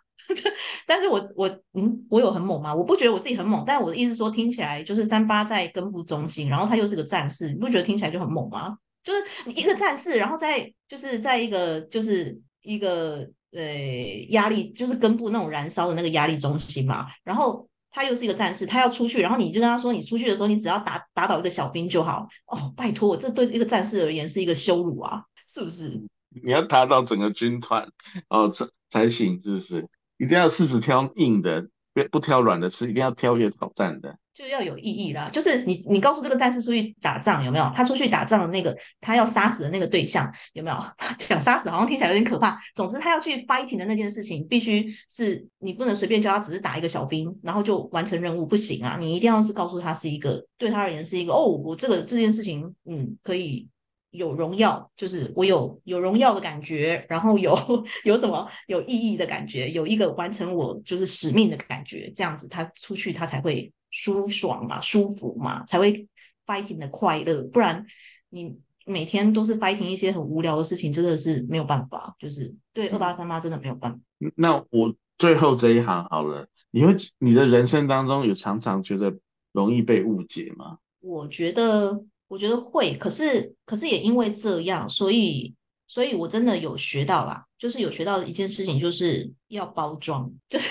[0.87, 2.73] 但是我我嗯，我有很猛吗？
[2.73, 8.77] 我不觉得我自己很猛，但我的意思说听起来就是三八在根部中心，然后他又是个战士，你不觉得听起来就很猛吗？
[9.03, 17.07] 就是你一个战士，然后在就是在一个就是一个对压力，就是根部那种燃烧的那个压力中心嘛。
[17.23, 22.27] 然后他又是一个战士，他要出去，然后你就跟他说，你出去的时候你只要打打倒一个小兵就好。
[22.45, 26.01] 哦，拜托，这对一个战士而言是一个羞辱啊，是不是？
[26.43, 27.89] 你要打倒整个军团
[28.27, 29.87] 哦才才行，是不是？
[30.17, 34.17] 一定要柿子挑硬的，不不挑软的吃，一定要挑越挑战的。
[34.33, 37.69] 就要有意义啦，就是你你告诉这个战士出去打仗有没有？
[37.75, 40.77] 他出去打仗的那个他要杀死的那个对象有没有？
[41.19, 42.57] 想杀死好像听起来有点可怕。
[42.73, 48.95] 总之他要去 fighting 的那件事情，必须是你不能随便叫他只是打一个小兵，然后就完成任务不行啊！
[48.97, 53.67] 你一定要是告诉他是一个对他而言是一个哦，我这个这件事情嗯可以
[54.11, 57.55] 有荣耀，就是我有有荣耀的感觉，然后有
[58.03, 66.07] 有什么有意义的感觉，有一个完成我就是使命的感觉，这样子他出去他才会舒爽嘛，舒服嘛，才会
[66.45, 67.85] fighting 的快乐，不然
[68.29, 73.99] 你每天都是 fighting 一些很无聊的事情，真的是没有办法，就是对二八三八真的没有办法。
[74.35, 79.15] 那我最后这一行好了，你会你的人生当中有常常觉得
[79.51, 80.79] 容易被误解吗？
[80.99, 82.03] 我觉得。
[82.29, 85.53] 我觉得会，可是可是也因为这样，所以
[85.87, 90.31] 所以我真的有学到啦，就是有学到的一件事情，就是要包装。
[90.47, 90.69] 就是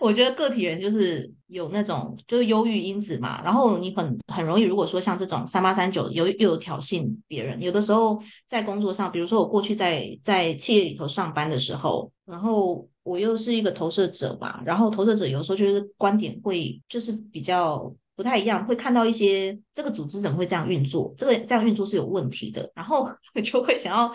[0.00, 17.94] 我觉得个体人就是有那种就是忧郁因子嘛，然后你很很容易，如果说像这种三八三九有又有挑衅别人，有的时候在工作上，比如说我过去在在企业里头上班的时候，然后我又是一个投射者嘛，然后投射者有时候就是观点会就是比较。
[18.16, 23.08] 不太一样，会看到一些这个组织怎么会这样运作，这个这样运作是有问题的，然后
[23.44, 24.10] 就会想要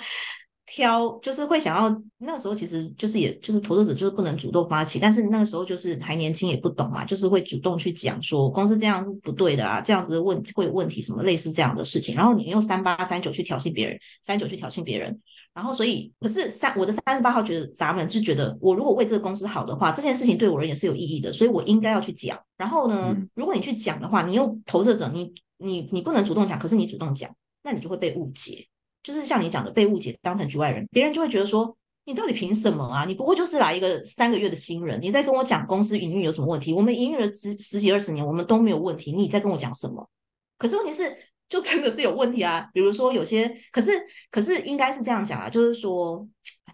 [0.65, 15.21] 挑，就是会想要那个时候其实就是也就是投资者就是不能主动发起，但是那个时候就是还年轻也不懂嘛，就是会主动去讲说公司这样不对的啊，这样子问会有问题什么类似这样的事情，然后你用三八三九去挑衅别人，三九去挑衅别人。
[15.53, 22.39] 然后，所以可是三我的三十八号觉得咱们是觉得，我如果为这个公司好的话，这件事情对我而言是有意义的，所以我应该要去讲。
[22.55, 27.29] 然后呢，如果你去讲的话，你又投射者，你你你不能主动讲，可是你主动讲，
[27.63, 28.65] 那你就会被误解。
[29.03, 33.03] 就是像你讲的被误解，当成局外人，别人就会觉得说，你到底凭什么啊？
[33.03, 36.71] 你不过就是来一个三个月的新人，你在跟我讲公司营运有什么问题？
[36.71, 40.09] 我们营运了十十几二十年，我们都没有问题，你在跟我讲什么？
[40.57, 41.13] 可是问题是。
[41.51, 43.91] 就真的是有问题啊，比如说有些，可是
[44.31, 46.25] 可是应该是这样讲啊，就是说，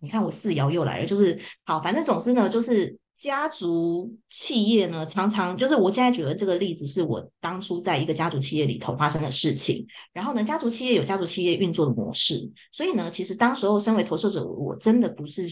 [0.02, 9.84] 你看我四爻又来了，就是好，反正总之呢，就是家族企业呢，常常就是我现在举的这个例子，是我当初在一个家族企业里头发生的事情。
[10.14, 15.48] 然后呢，家族企业有家族企业运作的模式，所以呢，其实当时候身为投射者，我真的不是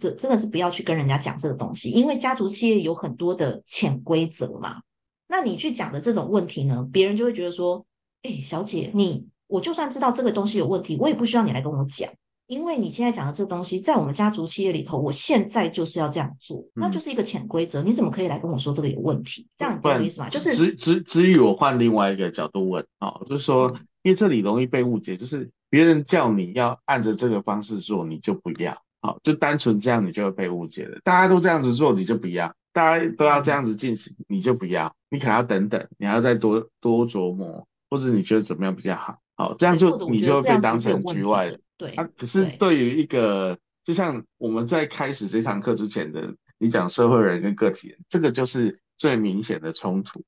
[0.00, 4.80] 这真的是不要去跟人家讲这个东西，因为家族企业有很多的潜规则嘛。
[5.28, 7.84] 那你去讲的这种问题呢，别人就会觉得说。
[8.22, 12.10] 哎，小姐，你我就算知道这个东西有问题，我也不需要你来跟我讲，
[12.46, 19.46] 因为你现在讲的这个东西，在我们家族企业里头，我现在就是要这样做，那就是一个潜规则，你怎么可以来跟我说这个有问题？
[19.56, 20.28] 这样你懂我意思吗？
[20.28, 30.98] 就是只只至于我换另外一个角度问啊，就是说，因为这里容易被误解，就是别人叫你要按着这个方式做，你就不要，好，就单纯这样，你就会被误解了。
[31.04, 34.94] 大家都这样子做，你就不要；大家都要这样子进行，你就不要。
[35.08, 37.66] 你可能要等等，你要再多多琢磨。
[37.90, 39.18] 或者你觉得怎么样比较好？
[39.34, 41.60] 好，这样就你就会被当成局外人。
[41.76, 50.22] 对啊，可是对于一个，就像我们在开始这堂课之前的，你讲社会人跟个体人，这个就是最明显的冲突。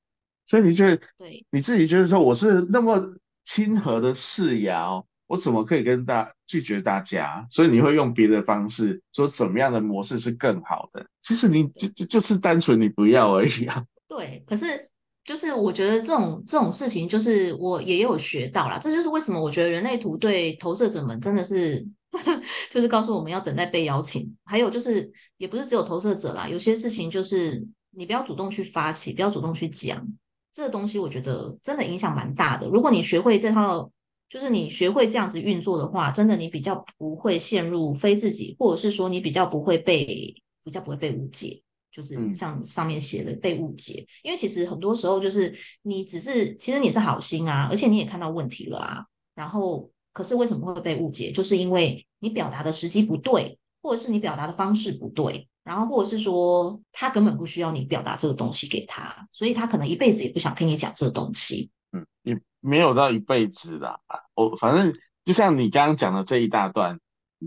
[0.47, 7.47] 所以你觉得，对，你自己觉得说，我是那么亲和的世爻，我怎么可以跟大拒绝大家？
[7.51, 11.05] 所以你会用别的方式说，怎么样的模式是更好的？
[11.21, 13.85] 其实你就就就是单纯你不要而已啊。
[14.07, 14.89] 对，可是。
[15.25, 18.77] 就是我觉得这种这种事情，就是我也有学到啦。
[18.77, 21.85] 这就是为什么我觉得人类图对投射者们真的是，
[22.69, 24.35] 就是告诉我们要等待被邀请。
[24.43, 30.05] 还有就是，也不是只有投射者啦，有些事情就是你不要主动去发起，不要主动去讲
[30.51, 30.99] 这个东西。
[30.99, 32.67] 我觉得真的影响蛮大的。
[32.67, 33.89] 如果你学会这套，
[34.29, 41.61] 就是你学会这样子运作的话，真的你比较不会陷入非自己，或者是说你比较不会被比较不会被误解。
[41.93, 51.31] 就是像上面写的被误解，因为其实很多时候就是你只是其实你是好心啊，而且你也看到问题了啊，然后可是为什么会被误解？
[51.31, 61.69] 就是因为你表达的时机不对，或者是你表达的方式不对，然后或者是说他根本不需要你表达这个东西给他，所以他可能一辈子也不想听你讲这个东西。
[61.91, 63.99] 嗯，也没有到一辈子啦，
[64.33, 64.91] 我反正
[65.23, 66.99] 就像你刚刚讲的这一大段。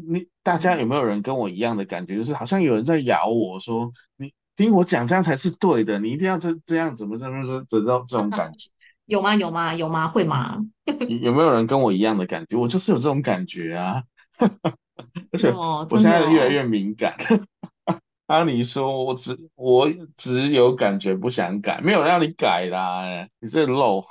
[0.09, 2.16] 你大家有没有人跟我一样的感觉？
[2.16, 8.70] 就是好像有人在咬我说，你听我讲这样才是对的，你一定要这这样怎么怎么说得到这种感觉？
[9.06, 9.35] 有吗？
[9.37, 9.74] 有吗？
[9.74, 10.09] 有吗？
[10.09, 10.59] 会吗？
[11.20, 12.56] 有没有人跟我一样的感觉？
[12.56, 14.02] 我就是有这种感觉啊，
[15.32, 17.16] 而且我现在越来越敏感。
[18.26, 24.04] 阿尼说，我只我只有感觉不想改，没有让你改啦，你这漏。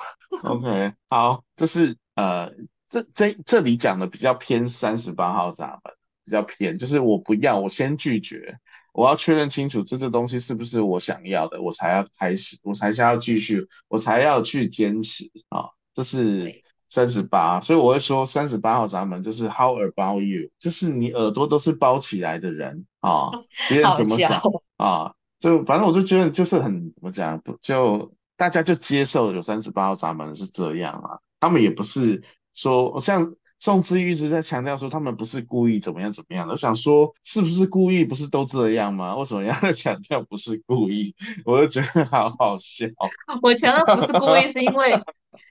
[0.44, 2.52] OK，好，这是呃。
[2.88, 5.94] 这这这里讲的比较偏三十八号闸门，
[6.24, 8.60] 比较偏，就是我不要，我先拒绝，
[8.94, 15.70] 我要确认清楚这个东西是不是我想要的，我才要开始，我才想要继续，我才要去坚持啊。
[15.94, 20.50] 这是三十八，所以我会说三十八号闸门就是 How about you？
[20.60, 23.32] 就是你耳朵都是包起来的人啊，
[23.68, 24.42] 别人怎么讲
[24.78, 25.14] 啊？
[25.40, 32.24] 就反正我就觉得就是很怎么讲，就大家就接受有三十八号闸门是这样啊，他们也不是。
[32.56, 38.04] 说像宋之玉一直在强调说他们不是故意怎么样怎么样的，我想说是不是故意？
[38.04, 39.16] 不是都这样吗？
[39.16, 41.16] 为什么要 强调不是故意？
[41.46, 42.86] 我就觉得好好笑。
[43.44, 44.92] 我强调不是故意， 是因为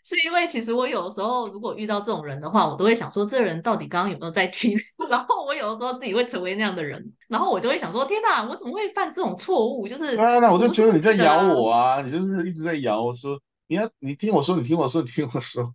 [0.02, 4.76] 是因为其实我有的时候如果遇到这种人的话，我都会想说这人到底刚刚有没有在听？
[5.10, 9.88] 然后我有的时候自己会成为那样的人，然后我就会想说天哪，我怎么会犯这种错误？
[9.88, 15.74] 就是啊，那我就觉得你在咬我啊，你就是一直在咬我说你要你听我说，你听我说，你听我说。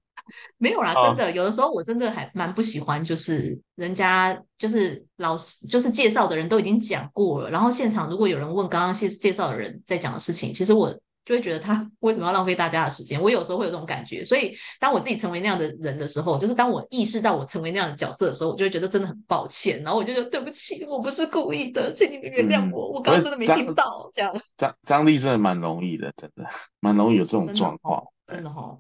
[0.58, 10.92] 没有啦，真的，有的时候我真的还蛮不喜欢，就是人家就是老师就是介绍的人都已经讲过了，然后现场如果有人问刚刚介介绍的人在讲的事情，其实我
[11.26, 13.22] 就会觉得他为什么要浪费大家的时间？
[13.22, 24.10] 我有时候会有这种感觉，所以当我自己成为那样的人的时候，就是当我意识到我成为那样的角色的时候，我就会觉得真的很抱歉，然后我就说对不起，我不是故意的，请你们原谅我，我刚刚真的没听到。
[24.12, 26.44] 这样张张力真的蛮容易的，真的
[26.80, 28.76] 蛮容易有这种状况，真的哈。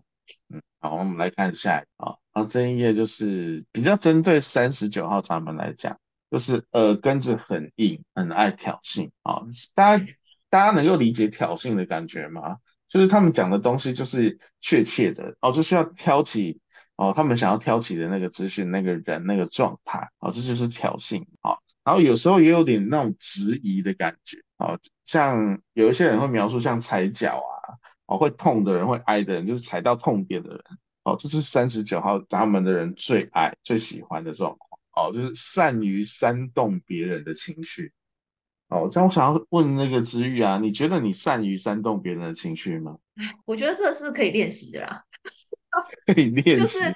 [0.51, 5.99] 嗯，好，我们来看下一个啊，然后这一页就是比较针对三十九号闸门来讲，
[6.31, 9.41] 就是耳根子很硬，很爱挑衅啊。
[9.73, 10.05] 大家
[10.49, 12.59] 大家能够理解挑衅的感觉吗？
[12.87, 16.61] 就是他们讲的东西就是确切的哦，就需要挑起
[16.95, 21.57] 哦，他们想要挑起的那个资讯、那个人、那个状态哦，这就是挑衅啊。
[21.83, 27.58] 然后有时候也有点那种质疑的感觉啊，像有一些人会描述像踩脚啊。
[28.09, 30.63] 哦，会痛的人，会挨的人，就是踩到痛点的人。
[31.03, 34.79] 哦，这是三十九号闸门的人最爱、最喜欢的状况。
[34.95, 37.93] 哦，就是善于煽动别人的情绪。
[38.67, 42.97] 哦，这样我想要问那个知玉啊，你觉得你善于煽动别人的情绪吗？
[43.45, 45.03] 我觉得这是可以练习的啦。
[46.07, 46.63] 可以练习。
[46.63, 46.95] 就 是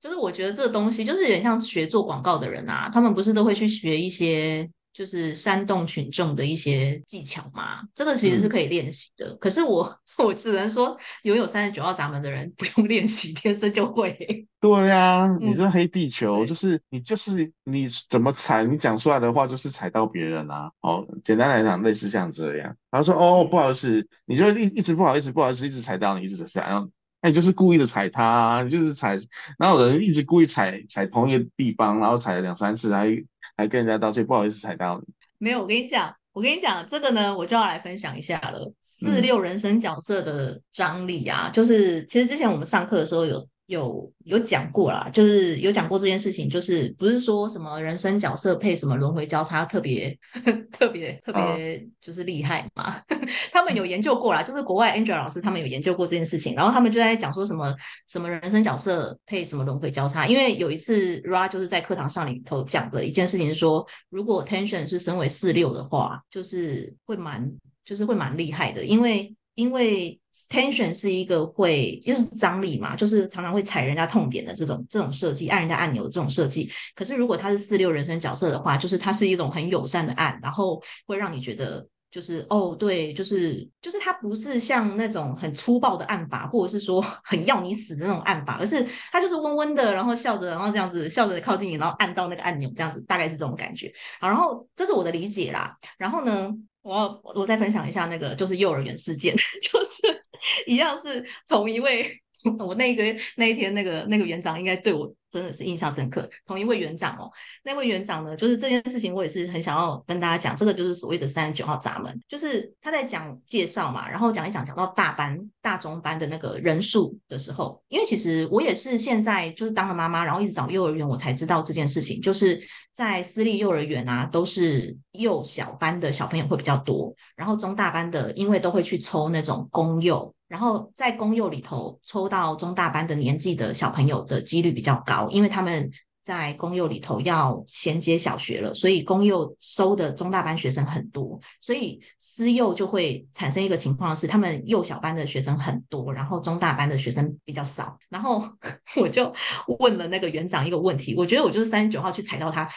[0.00, 4.70] 就是，我觉得这个东西就是有点像学做广告的人啊，他们不是都会去学一些。
[4.94, 9.34] 就是煽动群众的一些技巧嘛，这个其实是可以练习的。
[9.38, 9.92] 可是我
[10.24, 14.46] 我只能说，拥有三十九号闸门的人 不用练习，天生就会。
[14.60, 20.70] 对呀，你这黑地球就是你就是你怎么踩，你讲出来的话就是踩到别人啊。
[20.80, 22.76] 哦，简单来讲，类似像这样。
[22.90, 26.90] 他说：“哦，不好意思，你就一一直不好意思，不好意思，一直踩到你，一直踩，到你
[27.22, 29.18] 那你就是故意的踩他，你就是踩，
[29.58, 33.24] 然后有人一直故意踩踩同一个地方，然后踩了两三次，还。”
[33.56, 35.14] 还跟人家道歉，不好意思踩到你。
[35.38, 38.70] 没有，我跟你讲，我跟你讲，这个呢，我就要来分享一下了。
[38.82, 43.48] 四六人生角色的张力啊，就是其实之前我们上课的时候有。
[43.66, 50.14] 有有讲过啦，就是有讲过这件事情，就是不是说什么人生角色配什么轮回交叉特别
[50.70, 53.00] 特别特别就是厉害嘛？
[53.50, 57.74] 他们有研究过啦，就是国外 Angela 老师他们有研究过这件事情，然后他们就在讲说什么
[58.06, 60.26] 什么人生角色配什么轮回交叉。
[60.26, 67.50] 因为有一次 Ra 就是在课堂上里头讲的一件事情是说，如果 Tension 是身为四六的话，就是会蛮
[67.82, 70.20] 就是会蛮厉害的，因为因为。
[70.50, 76.70] Tension 是一个会就是张力嘛，就是常常会踩人家痛点的这种这种设计，按人家按钮的这种设计。
[76.94, 93.92] 可是如果他是四六人生角色的话，就是它是一种很友善的按，然后会让你觉得就是哦对，就是就是它不是像那种很粗暴的按法，或者是说很要你死的那种按法，而是它就是温温的，然后笑着，然后这样子笑着靠近你，然后按到那个按钮，这样子大概是这种感觉。
[94.20, 95.76] 好，然后这是我的理解啦。
[95.98, 96.52] 然后呢，
[96.84, 100.24] 我我再分享一下那个就是幼儿园事件， 就是。
[100.66, 102.20] 一样是同一位，
[102.58, 103.02] 我那个
[103.36, 105.12] 那一天那个那个园长应该对我。
[105.34, 106.30] 真的是印象深刻。
[106.46, 107.28] 同一位园长哦，
[107.64, 110.56] 那位园长呢，就是这件事情，我也是很想要跟大家讲。
[110.56, 122.62] 这个就是所谓的三十九号闸门，就是他在讲介绍嘛，然后讲一讲，讲到大班、大中班的那个人数的时候，因为其实我也是现在就是当了妈妈，然后一直找幼儿园，我才知道这件事情，就是
[122.94, 130.32] 在私立幼儿园啊，都是幼小班的小朋友会比较多，然后中大班的，因为都会去抽那种公幼。
[130.54, 135.90] 然后在公幼里头抽到中大班的年纪的小朋友的几率比较高，因为他们
[136.22, 147.98] 在公幼里头要衔接小学了，所以公幼收的中大班学生很多，所以私幼就会产生一个情况是，他们幼小班的学生很多，然后中大班的学生比较少。
[148.08, 148.48] 然后
[148.94, 149.34] 我就
[149.80, 152.70] 问了那个园长一个问题，我觉得我就是三十九号去踩到他，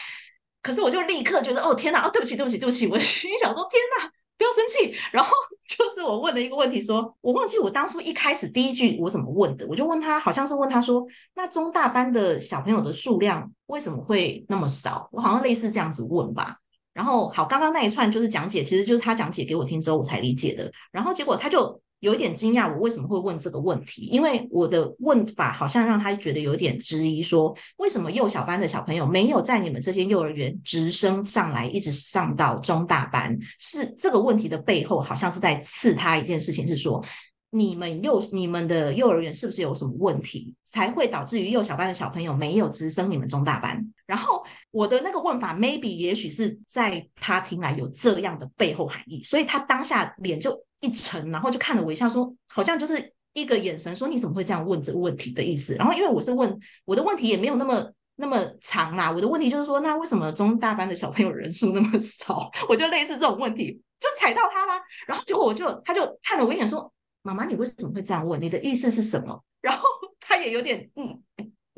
[0.64, 4.12] 可是我就立刻觉得哦天哪，哦对不起对不起对不起，我心想说天哪。
[4.38, 5.32] 不要生气， 然后
[5.68, 15.10] 就是我问的一个问题，说我忘记我当初一开始第一句我怎么问的，我就问他，好像是问他说，那中大班的小朋友的数量为什么会那么少？
[15.12, 16.58] 我好像类似这样子问吧。
[16.94, 20.72] 然后好，刚刚那一串就是讲解，其实就是他讲解给我听之后我才理解的。
[20.92, 21.82] 然后结果他就。
[22.00, 24.04] 有一点惊讶，我为什么会问这个问题？
[24.04, 33.38] 因为我的问法好像让他觉得有点质疑，说为什么幼小班的小朋友没有在你们这些幼儿园直升上来，一直上到中大班？
[33.60, 37.04] 是这个问题的背后，好像是在刺他一件事情，是说
[37.50, 43.82] 你们幼你们的幼儿园是不是有什么问题，才会导致于幼小班的小朋友没有直升你们中大班？
[44.06, 55.74] 然后我的那个问法，maybe 也许是在他听来有这样的背后含义，所以他当下脸就一沉，然后就看了我一下，说好像就是一个眼神，说你怎么会这样问这个问题的意思。
[55.76, 62.52] 然后因为我是问我的问题也没有那么那么长啦，我的问题就是说，那为什么中大班的小朋友人数那么少？
[62.68, 64.82] 我就类似这种问题，就踩到他啦。
[65.08, 66.92] 然后结果我就他就看了我一眼说。
[67.28, 68.42] 妈妈，你为什么会这样问？
[68.42, 69.44] 你的意思是什么？
[69.62, 69.84] 然后
[70.20, 71.22] 他也有点嗯。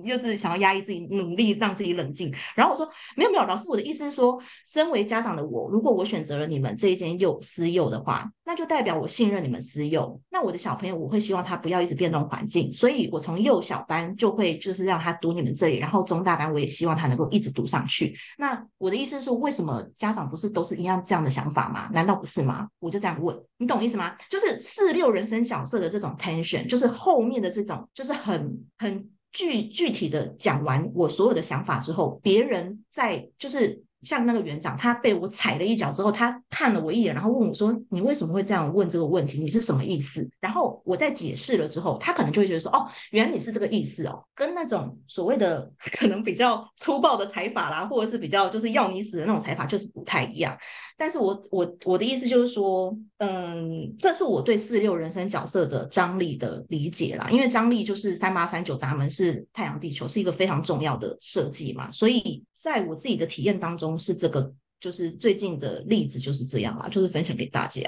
[0.06, 2.34] 就是想要压抑自己，努力让自己冷静。
[2.56, 10.20] 然后我说没有没有，老师，我的意思是说，身为家长的我，如果我选择了你们这一间幼私幼的话，那就代表我信任你们私幼。
[10.30, 18.16] 那我的小朋友，我会希望他不要一直变动环境，所以我从幼小班就会就是让他读你们这里，然后中大班我也希望他能够一直读上去。
[18.38, 21.90] 那我的意思是说，为什么家长不是都是一样这样的想法吗？
[21.94, 22.68] 难道不是吗？
[22.80, 24.16] 我就这样问，你懂意思吗？
[24.30, 29.10] 就是四六人生角色的这种 tension，就是后面的这种，就是很很。
[29.32, 33.84] 具具体的讲完我所有的想法之后，别人在就是。
[34.02, 39.40] 像那个园长，他被我踩了一脚之后，他看了我一眼，然后问我说：“你为什么会这样问这个问题？
[39.40, 45.70] 你是什么意思？”然后我在解释了之后，他可能就会觉得说：“哦，原来你是这个意思哦。”跟那种所谓的
[46.00, 50.58] 可能比较粗暴的踩法啦，或者是比较就是要你死的那种踩法，就是不太一样。
[50.96, 57.28] 但是我我我的意思就是说，嗯，这是我对四六人生角色的张力的理解啦。
[57.30, 63.89] 因为张力就是三八三九闸门是太阳地球是一个非常重要的设计嘛，所以在我自己的体验当中。
[63.98, 67.82] 是这个，就是最近的例子就是这样啊，就是分享给大家。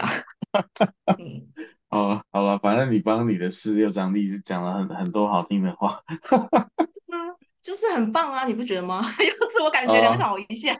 [1.19, 1.47] 嗯，
[1.89, 6.01] 哦，好了，反正你帮你的四六张例子讲了很很多好听的话。
[7.63, 9.03] 就是很棒啊，你不觉得吗？
[9.05, 10.75] 要自我感觉良好一下。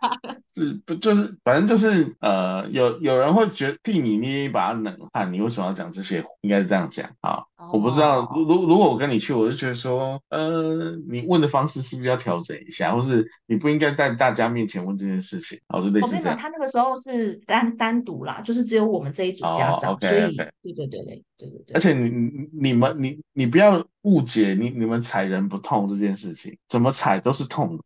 [0.51, 6.26] 是不就是反正就是呃，有有人会觉替你捏一把冷汗，你为什么要讲这些？
[6.41, 7.43] 应该是这样讲啊。
[7.72, 16.38] 我不知道，如如如果我跟你去，我就觉得说，呃，你问的方式是不是要调整一下，或是你不应该在大家面前问这件事情，哦，就类似这样。
[16.38, 21.74] 他那个时候是单单独啦，就是只有我们这一组家长，所以对对对对对对对。
[21.74, 27.84] 而且你你你们你你不要误解你你们踩人不痛这件事情，怎么踩都是痛的。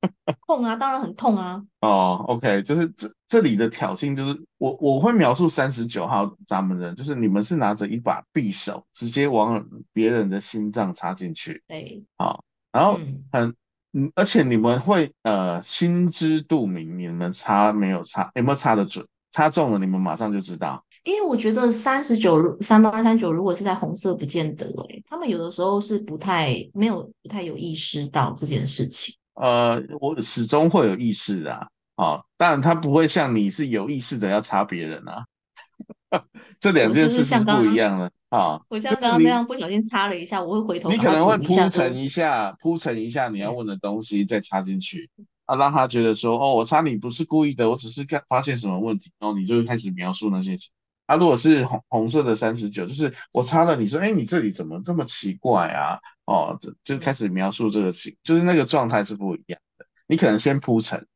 [0.46, 1.62] 痛啊，当然很痛啊。
[1.80, 11.62] 哦，OK，就是这这里的挑衅，就是我我会描述三十九号闸门人，就是你们是拿着一把匕首，直接往别人的心脏插进去。
[11.66, 12.98] 对，好，然后
[13.32, 13.54] 很，
[13.92, 20.84] 嗯，而且你们会呃心知肚明，你们插没有插，有没有插的准，插中了，你们马上就知道。
[21.04, 29.14] 因为我觉得三十九三八三九如果是在红色，不见得哎，他们有的时候是不太没有不太有意识到这件事情。
[29.40, 35.26] 呃，我始终会有意识的，啊，但他不会像你是有意识的要插别人啊，
[36.58, 38.60] 这两件事是不一样的啊。
[38.68, 40.90] 我像刚刚那样不小心插了一下，我会回头。
[40.90, 45.08] 你可能会铺陈一下，铺陈一下你要问的东西，再插进去，
[45.44, 50.72] 啊，让他觉得说，哦，我插你不是故意的，我只是看发现什么问题，然后你就会开始描述那些情。
[51.08, 56.00] 啊，如果是红红色的三十九，就是我擦了，你说，哎，你这里怎么这么奇怪啊？
[56.26, 59.86] 哦，就就开始描述这个情，就是那个状态是不一样的。
[60.06, 61.06] 你可能先铺陈，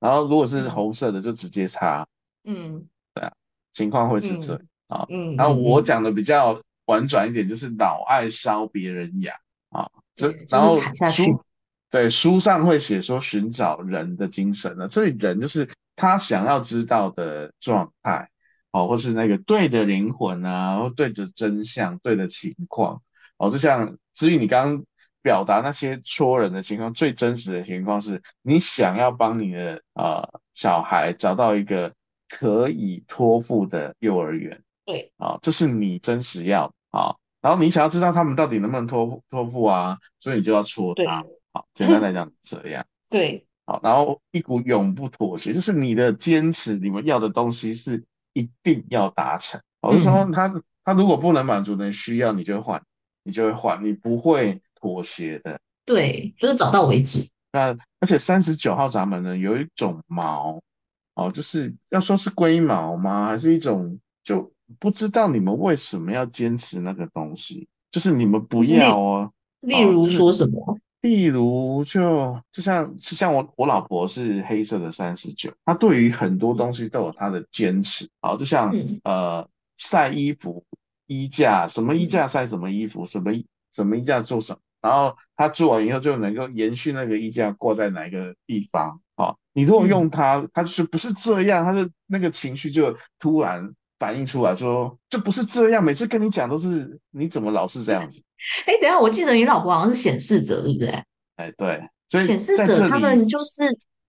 [0.00, 2.08] 然后如果是红色的就直接擦，
[2.44, 3.34] 嗯，对啊，
[3.74, 4.54] 情况会是这
[4.88, 9.34] 啊，嗯，然后我讲的比较婉转一点，就是老爱烧别人牙
[9.68, 10.78] 啊，这然后
[11.10, 11.44] 书
[11.90, 18.30] 对书上会写说寻找人的精神呢，所以人就是他想要知道的状态。
[18.72, 23.02] 哦，或是那个对的灵魂啊，或对的真相、对的情况，
[23.36, 24.84] 哦，就像至于你刚刚
[25.20, 31.92] 表达那些戳人的情况，最真实的情况是你想要帮你的呃小孩找到一个
[32.30, 48.04] 可以托付的幼儿园，对，啊，这是你真实要啊，然后你想要知道他们到底能不能托托付啊，所以你就要戳他，好，简单来讲这样，对，好，然后一股永不妥协，就是你的坚持，你们要的东西是。
[48.32, 52.82] 一定要达成，我就说他他如果不能满足人需要，你就会换，
[53.22, 55.60] 你就会换，你不会妥协的。
[55.84, 57.28] 对，就是找到为止。
[57.52, 60.60] 那而且三十九号闸门呢，有一种毛，
[61.14, 63.26] 哦，就是要说是龟毛吗？
[63.26, 67.68] 还是一种就不知道你们为什么要坚持那个东西？
[67.90, 69.32] 就是你们不要哦。
[69.60, 70.78] 例如说什么？
[71.02, 78.08] 例如，就就像就像我我老婆是黑色的三十九，她对于很多东西都有她的坚持。
[78.20, 78.72] 好，就像
[79.02, 80.64] 呃晒衣服
[81.08, 83.32] 衣架，什么衣架晒什么衣服，什么
[83.72, 89.00] 什么衣架做什么，然后她做完以后就能够延续那个衣架挂在哪一个地方。
[89.16, 98.20] 好，你如果用它，它就是不是这样，它的那个情绪就突然反映出来说，就不是这样，每次跟你讲都是你怎么老是这样子？
[98.66, 100.88] 哎，等下，我记得你老婆好像是显示者，对不对？
[101.36, 103.62] 哎，对，所以显示者他们就是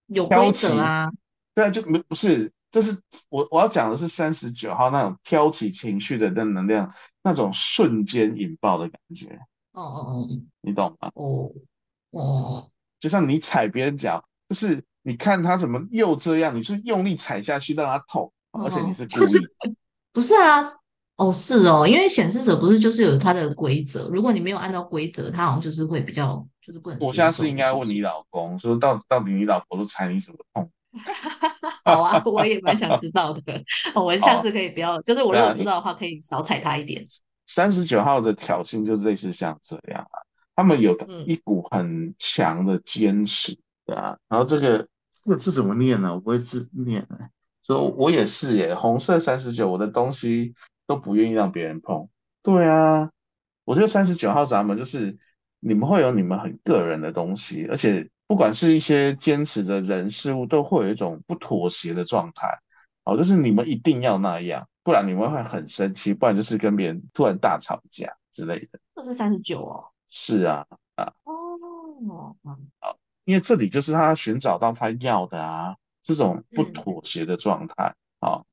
[0.06, 1.12] 有规则啊。
[1.54, 6.92] 对啊，就没不是，这是我我要讲的是三十九号那种挑起情绪的那能量，
[7.22, 9.38] 那种瞬间引爆的感觉。
[9.70, 10.28] 哦哦哦，
[10.60, 11.12] 你懂吗？
[11.14, 11.52] 哦
[12.10, 12.68] 哦，
[12.98, 19.30] 就像你踩别人脚，就是你看他怎么又这样，你是用力踩下去让他痛，而且你是故意。
[20.14, 20.62] 不是啊，
[21.16, 26.98] 哦是哦，因为显示者不是就是有它的规则，如果你没有按照规则，它好像就是会比较就是不能。
[27.00, 30.70] 我现在是应该问你老公，说到到底你老婆都踩你什么痛？
[31.84, 33.40] 好啊，我也蛮想知道的。
[33.94, 37.04] 我下次可以不要，就是我如果知道的话，可以少踩他一点。
[37.46, 40.16] 三十九号的挑衅就类似像这样啊，
[40.54, 40.96] 他们有
[41.26, 44.16] 一股很强的坚持，对啊。
[44.28, 44.86] 然后这个
[45.16, 46.14] 这个字怎么念呢？
[46.14, 47.06] 我不会字念
[47.64, 47.74] 哎。
[47.74, 50.54] 说我也是耶，红色三十九，我的东西
[50.86, 52.08] 都不愿意让别人碰。
[52.42, 53.10] 对啊，
[53.64, 55.18] 我觉得三十九号闸门就是
[55.60, 62.58] 你们会有你们很个人的东西，而且不管是一些坚持的人事物，都会有一种不妥协的状态。
[63.04, 68.78] 哦，就是你们一定要那样，不然你们会很生气，不然就是跟别人突然大吵架之类的。
[68.94, 69.84] 这是三十九哦。
[70.08, 71.12] 是啊，啊。
[71.24, 72.36] 哦，
[72.80, 75.76] 好，因为这里就是他寻找到他要的啊。
[76.04, 78.44] 这种不妥协的状态啊，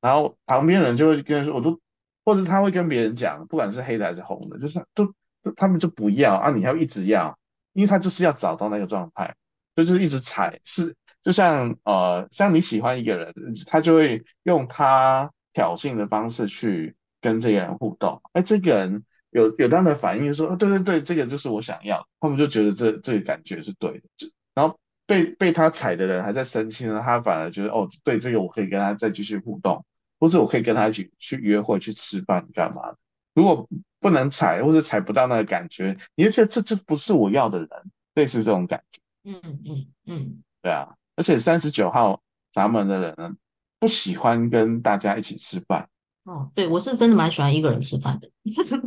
[0.00, 1.78] 然后旁边人就会跟说，我都，
[2.24, 5.14] 或者他会跟别人讲，不管是黑的还是红的，就是都
[5.54, 7.38] 他们就不要啊，你要一直要，
[7.74, 9.36] 因为他就是要找到那个状态，
[9.76, 13.34] 所以就是一直踩，是就像呃，像你喜欢一个人，
[13.66, 24.78] 他就会用他挑衅的方式去跟这个人互动，哎，这个人有有他的反应，说，哦，对对对，这个就是我想要，他们就觉得这这个感觉是对的，就然后。
[25.12, 29.84] 被被他踩的人还在生气呢，他反而觉得哦，对这个我可以跟他再继续互动，
[30.18, 32.94] 或者我可以跟他一起去约会、去吃饭干嘛？
[33.34, 33.68] 如果
[34.00, 37.68] 不能踩或者踩不到那个感觉，你就觉得这这不是我要的人，
[38.14, 39.00] 类似这种感觉。
[39.24, 43.36] 嗯嗯嗯，对啊，而且三十九号闸门的人呢，
[43.78, 45.90] 不喜欢跟大家一起吃饭。
[46.24, 48.30] 哦，对我是真的蛮喜欢一个人吃饭的。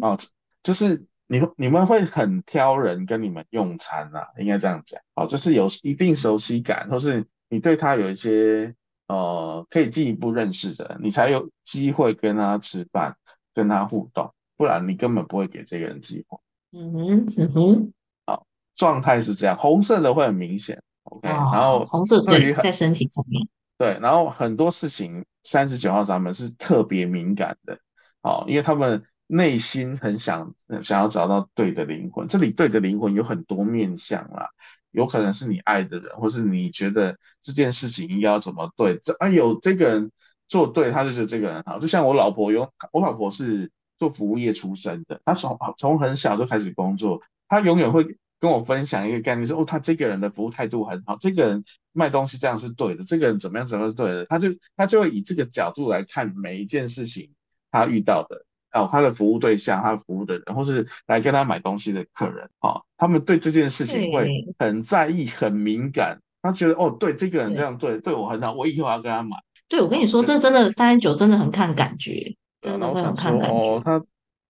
[0.02, 0.18] 哦，
[0.64, 1.06] 就是。
[1.28, 8.76] 你你们会很挑人跟你们用餐呐，应该这样讲，哦，就是有一定熟悉感，或是你对他有一些
[9.08, 13.18] 呃可以进一步认识的，你才有机会跟他吃饭，
[13.56, 16.38] 跟他互动，不然你根本不会给这个人机会。
[16.72, 17.94] 嗯哼，嗯哼，
[18.28, 18.46] 好，
[18.76, 23.48] 状态是这样，红色的会很明显，OK，然后红色对于在身体上面，
[23.80, 27.80] 对，然后很多事情三十九号闸门是特别敏感的，
[28.22, 29.04] 好，因为他们。
[29.28, 30.54] 内心很想
[30.84, 34.50] 想要找到对的灵魂，这里对的灵魂有很多面相啦，
[34.92, 40.12] 有可能是你爱的人，或是你觉得这件事情应该要怎么对，这啊有这个人
[40.48, 41.80] 做对，他就觉得这个人好。
[41.80, 48.06] 就像我老婆有，我老婆是做服务业出身的，她从从很小就开始工作，她永远会
[48.40, 51.64] 跟我分享一个概念，说哦，他这个人的服务态度很好，这个人
[51.94, 57.32] 卖东西这样是对的，这个人怎么样怎么样是对的，他就他就会以这个角度来看每一件事情
[57.72, 58.46] 他遇到的。
[58.76, 66.20] 哦，他的服务对象，他服务的人，或是来跟他买东西的客人，哦，他们对这件事情会很在意、很敏感。
[66.42, 69.38] 他觉得，哦，对，这个人这样对，对我很好，我以后要跟他买。
[69.68, 73.56] 对，我跟你说，这真的三十九真的很看感觉，真的会很看感觉。
[73.56, 74.04] 哦，他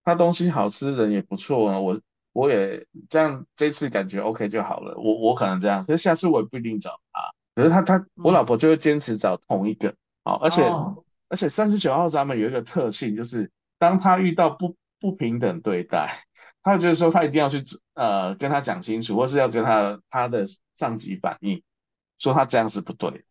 [0.04, 2.02] 他东西好吃，人也不错啊，我
[2.34, 4.98] 我也这样，这次感觉 OK 就好了。
[4.98, 7.32] 我我可能这样，可是下次我也不一定找他。
[7.56, 10.64] 可是他他我老婆就会坚持找同一个，哦，而且
[11.30, 13.52] 而且三十九号咱们有一个特性就是。
[13.78, 16.24] 当他遇到不不平等对待，
[16.64, 17.64] 他就是说他一定要去
[17.94, 20.46] 呃跟他讲清楚，或是要跟他他的
[20.76, 21.64] 上级反映，
[22.18, 23.26] 说他这样是不对。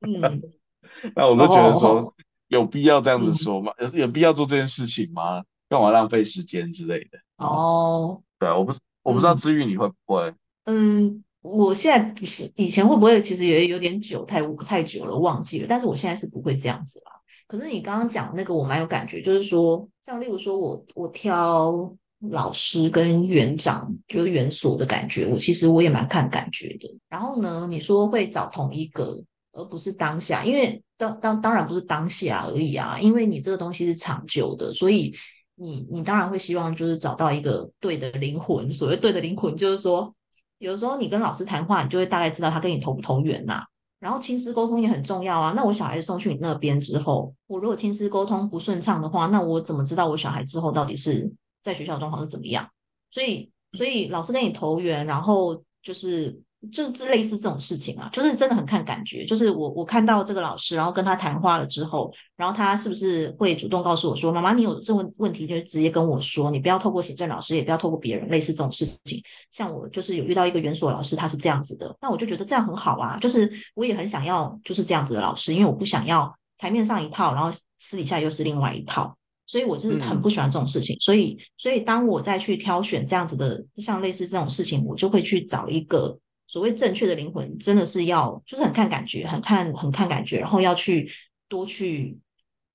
[0.00, 0.42] 嗯，
[1.14, 2.14] 那我都觉得说
[2.48, 3.72] 有必要这样子说吗？
[3.78, 5.44] 有有必要做这件事情吗？
[5.68, 7.18] 干嘛浪费时间之类的？
[7.38, 8.72] 哦，对，我不
[9.02, 10.32] 我不知道治愈你会不会？
[10.64, 17.15] 嗯，我现在不是以前会不会其实也有点久太太久了忘记了，但是我现在是不会这样子了。
[17.48, 21.94] 可是你刚刚讲那个我蛮有感觉，就是说，像例如说我我挑
[22.30, 26.98] 老师跟园长，就是园所的感觉，我其实我也蛮看感觉的。
[27.08, 29.22] 然后呢，你说会找同一个，
[29.52, 35.14] 而不是当下，因为当当当然不是当下而已啊，因为你这个东西是长久的，所以
[35.54, 38.72] 你你当然会希望就是找到一个对的灵魂。
[38.72, 40.12] 所谓对的灵魂，就是说，
[40.58, 43.62] 有时候你跟老师谈话，你就会大概知道他跟你投不投缘呐。
[43.98, 45.52] 然后亲师沟通也很重要啊。
[45.52, 51.32] 那我小孩送去你那边之后，我如果亲师沟通不顺畅的话，那我怎么知道我小孩之后到底是
[51.62, 52.68] 在学校状况是怎么样？
[53.10, 56.40] 所以，所以老师跟你投缘，然后就是
[56.70, 59.24] 就是类似这种事情啊，就是真的很看感觉。
[59.24, 73.18] 就是我我看到这个老师，然后跟他谈话了之后，然后他是不是会主动告诉我说：“妈妈，你有这问问题就直接跟我说，你不要透过行政老师，也不要透过别人。”类似这种事情，像我就是有遇到一个园所老师，他是这样子的，那我就觉得这样很好啊。
[73.18, 79.16] 就是我也很想要就是这样子的老师，因为我不想要台面上一套，然后私底下又是另外一套。
[79.48, 91.10] 所以我是很不喜欢这种事情，所以所以当我再去挑选这样子的，像类似这种事情，我就会去找一个所谓正确的灵魂，真的是要就是很看感觉，很看很看感觉，然后要去
[91.48, 92.18] 多去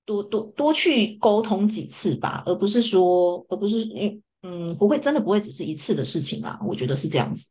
[0.04, 3.86] 多多多去沟通几次吧，而不是说而不是
[4.42, 7.48] 嗯不会真的不会只是一次的事情啊，我觉得是这样子。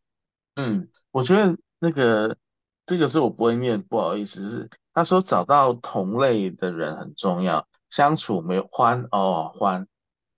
[0.56, 2.38] 嗯，我觉得那个
[2.86, 7.68] 这个是我不会念，不好意思，是他说找到同类的人很重要。
[7.90, 9.86] 相处没有欢哦欢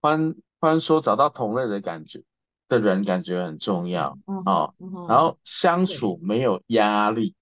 [0.01, 2.23] 欢欢说找到同类的感觉
[2.73, 4.73] 的人感觉很重要哦，
[5.07, 7.35] 然后相处没有压力，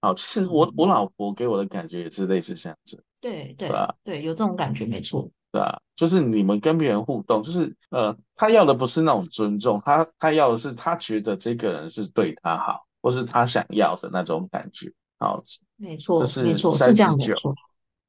[0.00, 3.94] 哦，其实我我老婆给我的感觉也是类似这样子，对对吧？
[4.04, 15.42] 对，有这种感觉没错，对啊，就是你们跟别人互动，就是呃，他要的不是那种尊重，他他要的是他觉得这个人是对他好，或是他想要的那种感觉，好，
[15.76, 17.54] 没错，这是没错，是这样没错，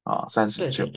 [0.04, 0.88] 啊，三十九，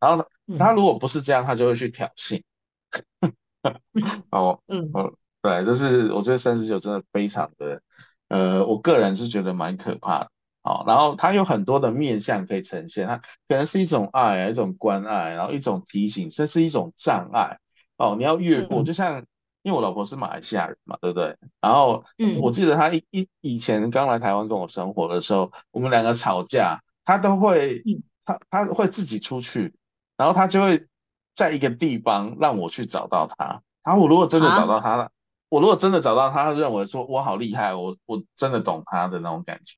[0.00, 0.26] 然后
[0.58, 2.42] 他如果不是这样，他就会去挑衅。
[4.30, 5.12] 哦，嗯，哦，
[5.42, 7.80] 对，就是我觉得三十九真的非常的，
[8.28, 10.30] 呃，我个人是觉得蛮可怕的。
[10.62, 17.58] 好，然后它有很多的面相可以呈现，它可能是一种爱，一种关爱，然后一种提醒，这是一种障碍。
[17.96, 19.24] 哦，你要越过，就像
[19.62, 21.36] 因为我老婆是马来西亚人嘛，对不对？
[21.60, 27.82] 然后，嗯，我记得她一一以前刚来台湾跟我生活的时候，我们两个吵架，她都会，
[28.24, 29.74] 她她会自己出去。
[30.16, 30.86] 然后她就会
[31.34, 33.62] 在一个地方让我去找到她。
[33.84, 35.10] 然后我如果真的找到她了，
[35.48, 39.74] 我如果真的找到他，他认为说我好厉害，我我真的懂他的那种感觉。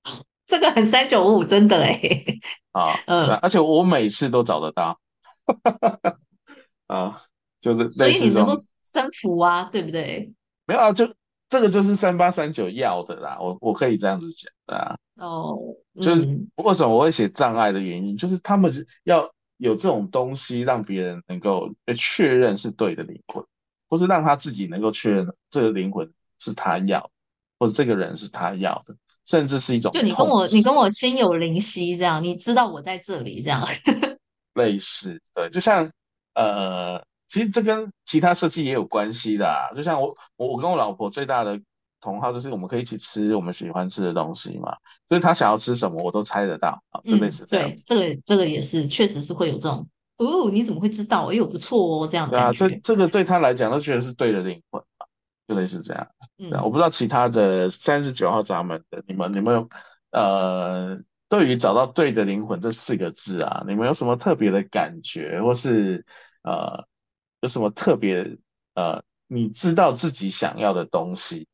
[0.46, 2.00] 这个很三九五五，真的哎。
[2.72, 4.98] 啊， 嗯，而且我每次都找得到。
[6.86, 7.22] 啊，
[7.60, 10.32] 就是所以你能够征服啊，对不对？
[10.66, 11.14] 没有啊，就
[11.48, 13.38] 这个就是三八三九要的啦。
[13.40, 14.96] 我我可以这样子讲啊。
[15.16, 15.58] 哦，
[16.00, 18.72] 就是为什么我会写障碍的原因，就是他们
[19.04, 19.32] 要。
[19.62, 23.44] 有这种东西让别人能够确认是对的灵魂，
[23.90, 27.10] 或是让他自己能够确认这个灵魂是他要，
[27.58, 33.68] 或者这个人是他要的，甚至是一种就你跟我你跟我心有灵犀这样，你知道我在这里这样，
[34.54, 35.90] 类似对，就像
[36.34, 41.60] 呃，其实这跟其他设计也有关系的，啊，就像我我我跟我老婆最大的。
[42.02, 44.74] 同好就是我们可以一起吃我们喜欢吃的东西嘛，
[45.10, 47.68] 所以他想要吃什么我都猜得到啊，就类似这样。
[47.68, 49.86] 对，这个这个也是，确实是会有这种
[50.20, 51.26] 哦，你怎么会知道？
[51.30, 52.28] 哎呦，不错哦，这样。
[52.28, 55.06] 对啊，这这个对他来讲，他觉得是对的灵魂嘛，
[55.48, 56.08] 就类似这样。
[56.38, 59.68] 嗯，我不知道其他的三十九号闸门的你们，你们有
[60.10, 66.04] 呃，对于找到对的灵魂这四个字啊，你们有什么特别的感觉，或是
[66.42, 66.86] 呃，
[67.40, 68.38] 有什么特别
[68.74, 71.48] 呃，你知道自己想要的东西？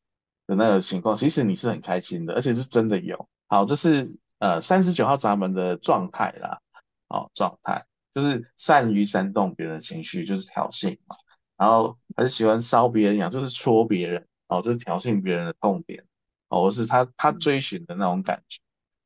[0.47, 3.27] 的那个情况，其实你是很开心的，而且是真的有。
[3.47, 6.61] 好，这是呃三十九号闸门的状态啦。
[7.09, 7.85] 好，状态
[8.17, 11.15] 就是善于煽动别人情绪，就是挑衅嘛。
[11.55, 16.03] 然后很喜欢烧别人痒，就是戳别人，哦，就是挑衅别人的痛点，
[16.47, 18.57] 哦，是他他追寻的那种感觉，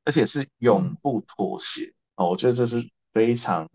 [0.06, 1.92] 而且是永不妥协。
[2.16, 3.68] 哦，我觉得这是非常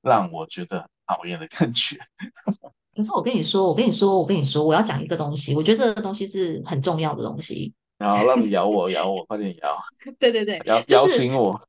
[0.00, 1.98] 让我觉得讨厌的感觉。
[2.96, 7.74] 可是我跟你说，我跟你说，我跟你说，我要讲一个东西，我觉得这个东西是很重要的东西。
[7.98, 9.76] 然后让你咬我，咬我， 快点咬。
[10.18, 11.60] 对对对，咬咬醒我。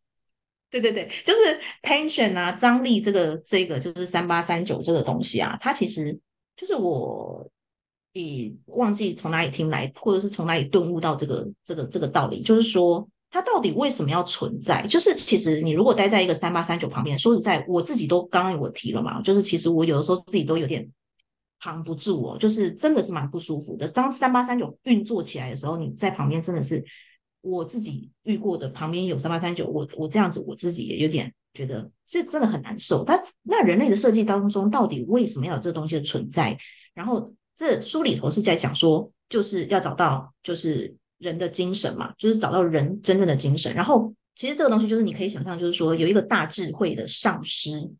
[0.70, 6.20] 对对对，就是 tension 啊，张力这个这个就是三八三九这个东西啊，它其实
[6.56, 7.50] 就是我
[8.14, 14.86] 以忘记从哪里听来，或者是从哪里顿悟到这个这个这个道理，就是说它到底为什么要存在？
[14.88, 20.90] 就是其实你如果待在一个三八三九旁边，说实在，我自己都刚刚我提了嘛，就是其实我有的时候自己都有点。
[21.62, 23.86] 扛不住哦，就是真的是蛮不舒服的。
[23.90, 26.82] 当三八三九运作起来的时候，你在旁边真的是
[27.42, 33.04] 我自己遇过的，旁边有三八三九，我我这样子我自己也有点觉得这真的很难受。
[33.06, 36.58] 但那人类的设计当中，到底为什么要有这东西的存在？
[36.94, 43.74] 然后这书里头是在讲说，就是要找到就是人的精神嘛，就是找到人真正的精神。
[43.74, 47.92] 然后其实这个东西就是你可以想象，就是说有一个大智慧的上师。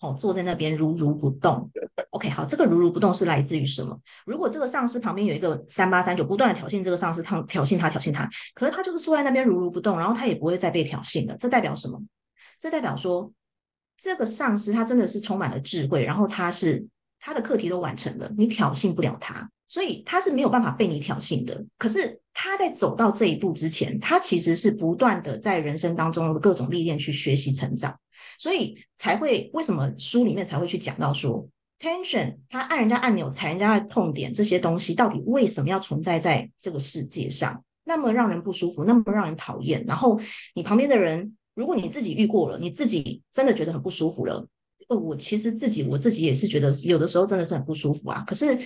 [0.00, 1.70] 哦，坐在那边如如不动。
[2.10, 3.98] OK，好，这个如如不动是来自于什么？
[4.26, 11.36] 如果这个上司旁边有一个三八三九，不断的挑衅这个上司，他挑衅他，挑衅他，可是他就是坐在那边如如不动，然后他也不会再被挑衅了。
[11.38, 12.00] 这代表什么？
[12.58, 13.32] 这代表说，
[13.98, 16.86] 这个上司他真的是充满了智慧，然后他是
[17.18, 19.50] 他的课题都完成了，你挑衅不了他。
[19.68, 21.64] 所以他是没有办法被你挑衅的。
[21.76, 27.98] 可是他在走到这一步之前，他其实是不断的在人生当中的各种历练去学习成长，
[28.38, 37.62] 所以才会为什么书里面才会去讲到说，tension，他按人家按钮踩人家的痛点，这些东西到底为什么要存在在这个世界上？
[37.84, 39.84] 那么让人不舒服，那么让人讨厌。
[39.86, 40.20] 然后
[40.54, 44.46] 你旁边的人，如果你自己遇过了，你自己真的觉得很不舒服了。
[44.88, 48.24] 呃，我其实自己我自己也是觉得有的时候真的是很不舒服啊。
[48.26, 48.58] 可是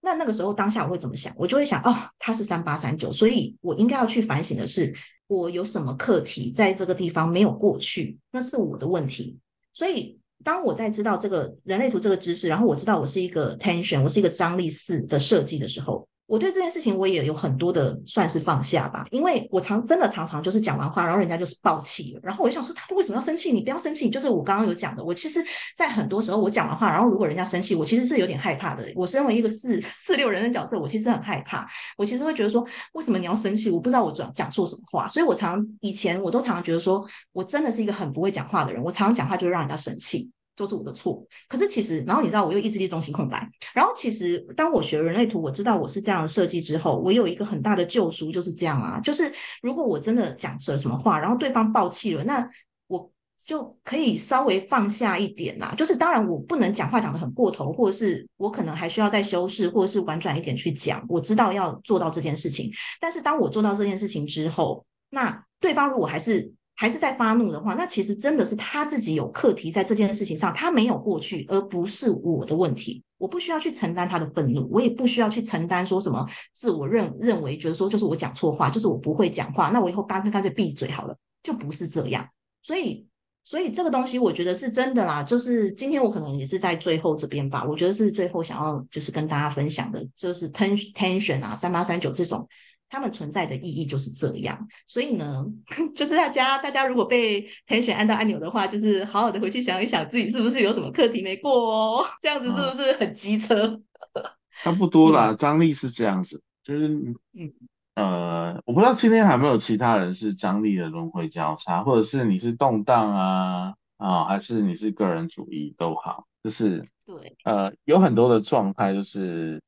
[0.00, 1.34] 那那个时候当下我会怎么想？
[1.36, 4.94] 我就会想，哦，他是三八三九，所以我应该要去反省的是，
[5.36, 9.38] 我有什么课题在这个地方没有过去，那是我的问题。
[9.72, 16.08] 所以当我在知道这个人类图这个知识，然后我知道我是一个 tension，我是一个张力四的设计的时候。
[16.30, 23.50] 我对这件事情我也有很多的算是放下吧，因为我常真的常常就是讲完话，然后人家就是爆气了，然后我就想说他为什么要生气？
[23.50, 25.44] 你不要生气，就是我刚刚有讲的，我其实，
[25.76, 28.86] 在很多时候我讲完话，然后如果人家生气，我其实是有点害怕的。
[28.94, 31.68] 我身为一个四四六人的角色，我其实很害怕，
[31.98, 33.68] 我其实会觉得说，为什么你要生气？
[33.68, 40.30] 我不知道我讲讲错什么话，所以我常以前我都常常觉得说我真的是一个很不会讲话的人，我常常讲话就会让人家生气。
[40.60, 49.32] 都是我的错，可是其实，然后你知道我又意志力中心空白，然后其实当我学人类图，我知道我是这样的设计之后，我有一个很大的救赎，就是这样啊，就是
[49.62, 52.46] 如果我真的讲了什么话，然后对方爆气了，那
[52.88, 53.10] 我
[53.42, 55.74] 就可以稍微放下一点啦。
[55.74, 61.02] 就是当然我不能讲话讲的很过头，或者是我可能还需要再修饰，或者是婉转一点去讲。
[61.08, 66.52] 我知道要做到这件事情，但是当我做到这件事情之后，那对方如果还是。
[66.80, 73.04] 还是在发怒的话，那其实真的是他自己有课题在这件事情上，他没有过去，而不是我的问题。
[73.18, 82.26] 我不需要去承担他的愤怒，我也不需要去承担说什么自我认认为觉得说就是我讲错话，就是我不会讲话，那我以后干脆干脆闭嘴好了，就不是这样。
[82.62, 83.06] 所以，
[83.44, 85.22] 所以这个东西我觉得是真的啦。
[85.22, 92.48] 就是今天我可能也是在最后这边吧，我觉得是最后想要就是跟大家分享的，就是 tension 啊，三八三九这种。
[92.90, 95.46] 他们存在的意义就是这样，所以呢，
[95.94, 102.04] 就是大家，大家如果被填选按到按钮的话，就是好好的回去想一想，自己是不是有什么课题没过哦？
[102.20, 103.80] 这样子是不是很机车？
[104.58, 107.52] 差不多啦，张力是这样子，就是嗯
[107.94, 119.62] 呃，我不知道今天还没有其他人是张力的轮回交叉，或者是你是动荡啊啊，还是你是个人主义都好，就是对呃，有很多的状态，就是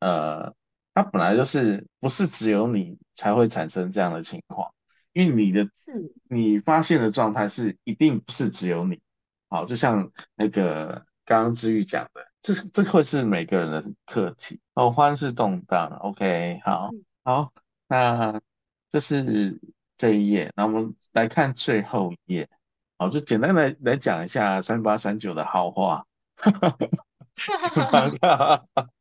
[0.00, 0.52] 呃。
[0.96, 4.72] 它本来就是不是只有你才会产生这样的情况，
[5.12, 6.14] 因为你的是。
[6.26, 9.02] 你发现的状态是一定不是只有你，
[9.50, 14.58] 好，就像那个刚刚治愈讲的，这这会是每个人的课题。
[14.72, 16.90] 哦，欢是动荡，OK，好，
[17.22, 17.52] 好，
[17.88, 18.40] 那
[18.88, 19.60] 这是
[19.98, 22.48] 这一页，那我们来看最后一页，
[22.96, 28.88] 好，就简单来来讲一下三八三九的好话，哈哈哈哈哈。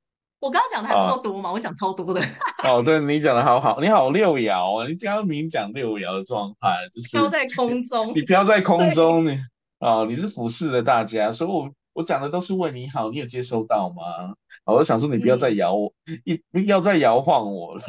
[0.46, 1.52] 我刚刚讲的还不够多吗？
[1.52, 2.22] 我讲超多的。
[2.64, 4.88] 哦，对你讲的好好，你好六爻啊！
[4.88, 8.14] 你刚明讲六爻的状态，就是飘在空 中。
[8.16, 9.40] 你飘在空中，你
[9.80, 14.36] 啊，你是俯视的大家，所以我我讲的都是为你好，你有接收到吗？
[14.66, 15.92] 我想说你不要再摇我，
[16.26, 17.82] 一不要再摇晃我了。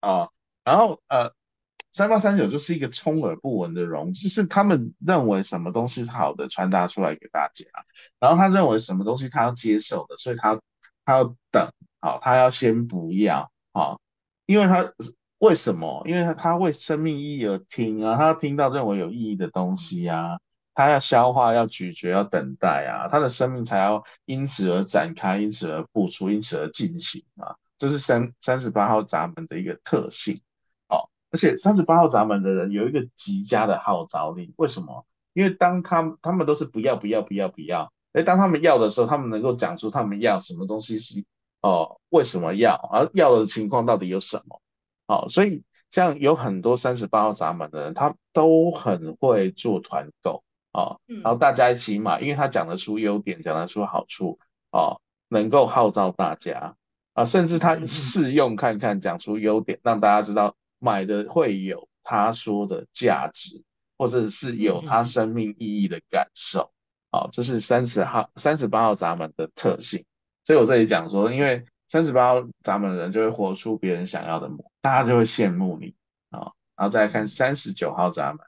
[0.00, 0.28] 啊，
[0.64, 1.30] 然后呃。
[1.94, 7.64] 三八三九就是一个充耳不闻的容，就是他们认为什么东西是好的传达出来给大家，
[8.18, 10.60] 然后他认为什么东西他要接受的，所以他
[11.04, 11.70] 他要等，
[12.00, 14.00] 好，他要先不要，好，
[14.46, 14.92] 因为他
[15.38, 16.02] 为什么？
[16.06, 20.40] 因为他他为生命意义而听啊，他要听到认为有意义的东西啊，
[20.74, 30.40] 他要消化，要咀嚼，要等待啊，他的生命才要因此而展开，因此而付出，因此而进行啊，这是三三十八号闸门的一个特性。
[31.34, 35.04] 而且三十八号闸门的人有一个极佳的号召力，为什么？
[35.32, 41.24] 因为当他他们都是不要不要不要不要，哎，当他们要的时候，他们能够讲出他们要什么东西是
[41.60, 44.62] 哦，为什么要，而要的情况到底有什么？
[45.08, 54.38] 好，所以像有很多三十八号闸门的人，他都很会做团购啊，然后大家一起买，因为他讲得出优点，讲得出好处
[54.70, 56.76] 啊，能够号召大家
[57.12, 60.54] 啊，甚至他试用看看，讲出优点，让大家知道。
[60.84, 63.62] 买的会有他说的价值，
[63.96, 66.74] 或者是有他生命意义的感受，
[67.10, 70.04] 好，这是三十号、三十八号闸门的特性。
[70.44, 75.94] 所以我这里讲说，因为三十八号闸门的人就会活出别人想要的模，大家就会羡慕你
[76.28, 76.52] 啊。
[76.76, 78.40] 然后再来看三十九号闸门，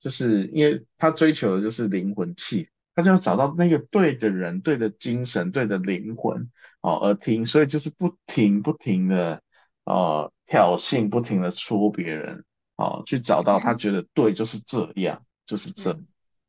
[0.00, 9.40] 就是因为他追求的就是灵魂气，他就要找到那个对的人、对的精神、对的灵魂哦而听，所以就是不停不停的
[9.84, 10.32] 呃。
[10.46, 12.44] 挑衅，不停的戳别人，
[12.76, 15.98] 好，去找到他觉得对，就是这样，就是这，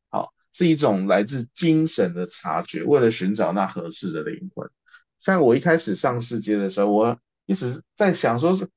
[0.08, 4.70] 好，是一种来自精神的察觉，为了寻找那合适的灵魂，
[5.18, 8.68] 像我一开始上世界的时候，我一直在想说是，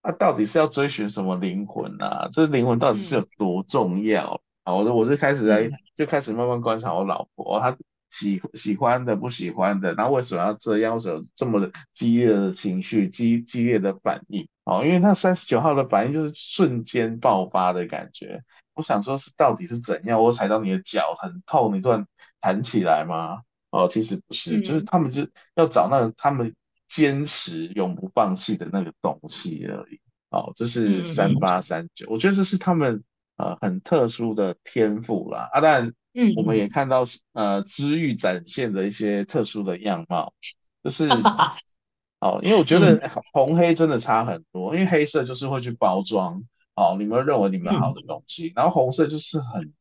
[0.00, 2.28] 啊，到底是要追寻什么灵魂啊？
[2.32, 4.40] 这灵魂到底是有多重要？
[4.62, 7.76] 啊，我就我就开始在，就开始慢慢观察我老婆，她
[8.12, 10.94] 喜喜欢的不喜欢的，然后为什么要这样？
[10.94, 14.46] 为什么这么激烈的情绪、激激烈的反应？
[14.64, 18.42] 哦，因为他三十九号的反应就是瞬间爆发的感觉。
[18.74, 20.22] 我想说，是到底是怎样？
[20.22, 22.06] 我踩到你的脚很痛，你突然
[22.40, 23.40] 弹起来吗？
[23.70, 26.54] 哦，其实不是，就是他们就要找那个他们
[26.88, 30.00] 坚持永不放弃的那个东西而已。
[30.28, 33.02] 哦，这是三八三九，我觉得这是他们
[33.36, 35.48] 呃很特殊的天赋啦。
[35.52, 40.34] 啊，当然，嗯，我们也看到呃知遇展现的一些特殊的样貌，
[40.82, 41.08] 就是
[42.20, 46.44] 哦，因为我觉得红黑真的差很多，因为黑色就是会去包装
[46.74, 49.72] 哦，你们认为你们好的东西，然后红色就是很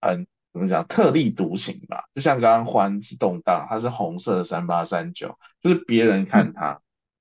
[0.00, 0.26] 很。
[0.50, 0.84] 怎么讲？
[0.88, 6.80] 特立独行吧，就像刚刚欢是动荡，它是红色的三八三九，就是别人看它，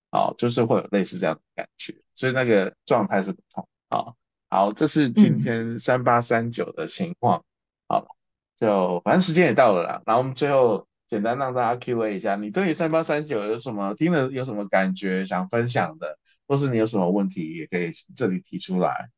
[0.09, 3.67] 哦，就是会有类似这样的感觉，所以那个状态是不同。
[3.89, 4.15] 好，
[4.49, 7.43] 好，这是今天三八三九的情况。
[7.87, 8.15] 好，
[8.59, 19.09] 就反正时间也到了啦，然后我们最后简单让大家 Q&A 一下，你对三八三九有什么听了有什么感觉想分享的，或是你有什么问题也可以这里提出来。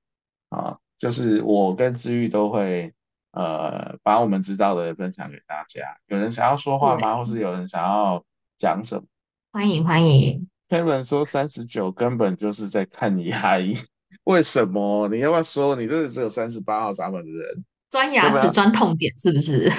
[0.50, 2.94] 啊，就是我跟治愈都会。
[3.32, 6.00] 呃，把我们知道的分享给大家。
[6.08, 7.16] 有人想要说话吗？
[7.16, 8.26] 或是有人想要
[8.58, 9.04] 讲什么？
[9.52, 10.50] 欢迎欢迎。
[10.68, 13.78] Kevin 说三十九根本就是在看牙医，
[14.26, 15.08] 为什么？
[15.10, 15.76] 你要不要说？
[15.76, 19.72] 你这里只有三十八号闸门的人，钻牙齿钻痛点是不是？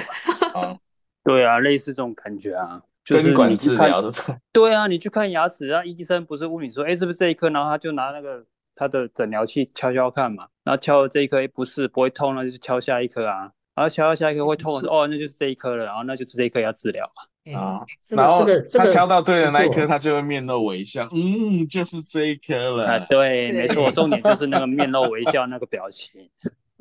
[0.53, 0.77] 啊，
[1.23, 4.11] 对啊，类似这种感觉啊，就是你治疗的。
[4.51, 7.49] 对啊，你去看牙齿，然后医生不是问你说，哎，是不是这一颗？
[7.49, 8.45] 然后他就拿那个。
[8.73, 17.53] 他的诊疗器敲敲看嘛，然后敲了这一颗，不是不会痛那就敲下一颗啊，然后敲到下一颗会痛，哦，那就是这一颗了，然后那就是这一颗要治疗嘛。
[17.59, 22.87] 啊，然后他敲到对的那一颗，他就会面露微笑，嗯，就是这一颗了。
[22.87, 26.09] 啊，对，没错，重点就是那个面露微笑那个表情。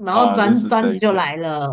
[0.05, 1.69] 然后专专子就来了，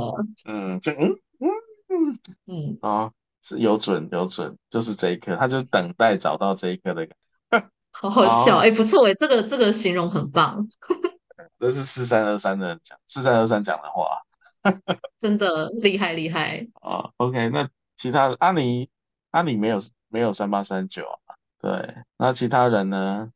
[0.45, 1.49] 嗯，就嗯嗯
[1.89, 3.11] 嗯嗯，啊，
[3.41, 7.07] 是有准有准，就是这一颗，他就等待找到这一颗的。
[7.91, 10.67] 好好笑，哎，不错哎，这个这个形容很棒。
[11.59, 14.21] 这是四三二三的人讲，四三二三讲的话，
[15.21, 17.09] 真的厉害厉害啊。
[17.17, 18.89] OK，那其他阿尼
[19.31, 21.35] 阿尼没有没有三八三九啊？
[21.59, 23.31] 对，那其他人呢？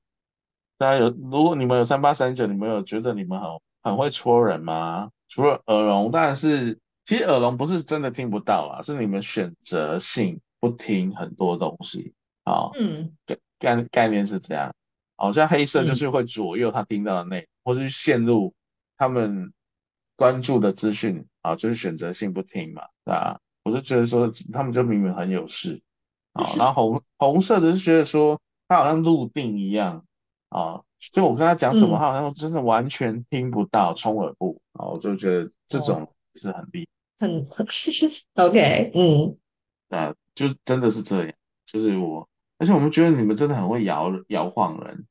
[0.78, 3.50] 大家有，如果你们有三八三九，你们有觉得你们很
[3.82, 5.12] 很会戳人吗？
[5.28, 12.14] 除了耳聋，当然是，其实耳聋不是真的听不到啊，是你们选择性不听很多东西
[12.44, 12.70] 啊。
[12.80, 13.16] 嗯。
[13.26, 14.74] 概概概念是这样，
[15.16, 18.54] 好像黑色就是会左右他听到的内容，或是陷入
[18.98, 19.54] 他们
[20.16, 25.82] 关注的资讯啊，就是选择性不听嘛，啊，我就觉得说他们就明明很有事
[26.34, 30.06] 啊，然后红红色的是觉得说他好像入定一样
[30.50, 30.82] 啊，
[31.14, 36.88] 就我跟他讲什么，他好像真的完全听不到，充耳不啊，我就觉得这种是很厉
[37.20, 37.48] 害很
[38.36, 39.38] OK，嗯，
[39.90, 41.34] 啊，就真的是这样，
[41.66, 42.28] 就是我。
[42.58, 45.08] 而且我们觉得你们真的很会摇摇晃人，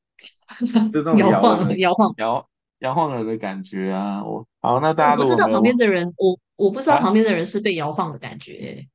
[0.89, 2.47] 就这种摇晃摇晃摇
[2.79, 4.23] 摇晃人的感觉啊！
[4.23, 8.87] 我好，那大家不知道旁边的人，我我不知道旁边的人是被摇晃的感觉。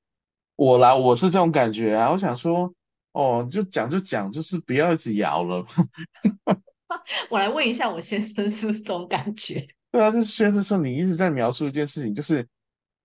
[0.56, 2.10] 我啦，我是这种感觉啊！
[2.12, 2.72] 我想说，
[3.12, 5.66] 哦，就讲就讲，就是不要一直摇了。
[7.30, 9.66] 我来问一下，我先生是不是这种感觉？
[9.90, 12.46] 对啊，就是先生说你一直在描述一件事情，就是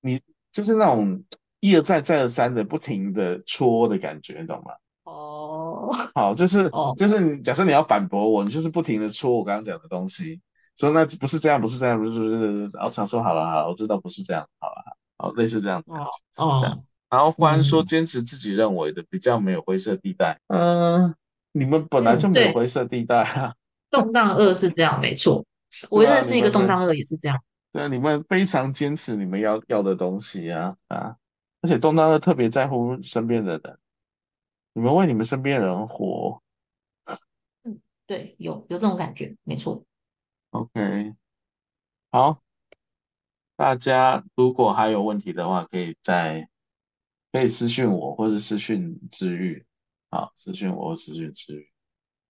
[0.01, 0.21] 你
[0.51, 1.23] 就是那种
[1.59, 4.73] 一而再再而三的不停的戳的感觉，你懂吗？
[5.03, 10.41] 哦，好，就是就是你假设你要反驳我，你就是不停的戳我刚刚讲的东西，
[10.77, 16.05] 说那不是这样，不是这样，不是不是，然后想说好了好了，我知道不是这样，好了好，类似这样哦
[16.35, 21.15] 哦，然后忽然说坚持自己认为的，比较没有灰色地带，嗯，
[21.51, 23.53] 你们本来就没有灰色地带啊，
[23.91, 25.45] 动荡二是这样，没错，
[25.91, 27.37] 我认识一个动荡二也是这样，
[27.71, 31.17] 对啊，你们非常坚持你们要要的东西啊啊，
[31.61, 33.77] 而且动荡二特别在乎身边的人。
[34.73, 36.41] 你们为你们身边人活，
[37.63, 39.83] 嗯，对，有有这种感觉，没错。
[40.51, 41.13] OK，
[42.09, 42.41] 好，
[43.57, 46.47] 大家如果还有问题的话，可以在
[47.33, 49.65] 可以私信我，或者私信治愈，
[50.09, 51.69] 好，私信我，私信治愈。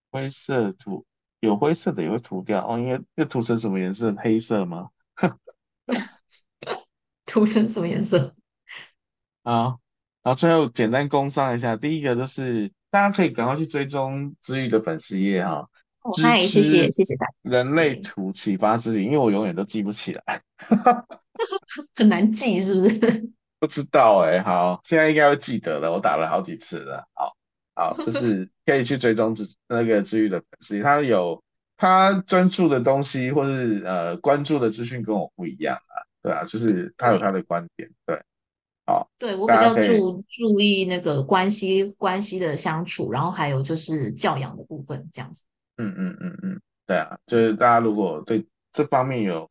[0.09, 1.05] 灰色涂
[1.41, 4.15] 有灰色的也会涂掉哦，应该要涂成什么颜色？
[4.17, 4.89] 黑色吗？
[7.25, 8.33] 涂成什么颜色？
[9.43, 9.79] 好。
[10.23, 15.67] 然后最后简单工商一下，第一个就是大家可以赶快去追踪知愈的粉丝页哈。
[16.21, 17.33] 嗨，谢谢谢谢大家。
[17.41, 20.43] 人类图启发之旅，因为我永远都记不起来，
[21.95, 23.31] 很难记是不是？
[23.57, 27.07] 不知道哎，好，现在应该会记得了，我打了好几次了。
[27.13, 27.35] 好，
[27.81, 31.43] 好，就是可以去追踪治那个治愈的粉丝，他有
[31.77, 38.21] 他专注的东西或是呃关注的资讯跟我不一样啊，对啊，就是他有他的观点，对，
[38.85, 45.45] 好，对我比较注注意那个关系关系的相处，然后还有就是教养的部分，这样子。
[45.77, 49.49] 嗯嗯嗯嗯，对啊，就是大家如果对这方面有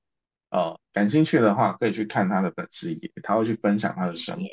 [0.50, 4.44] 呃感兴趣的话，可以去看他的粉丝页，他会去分享他的生活。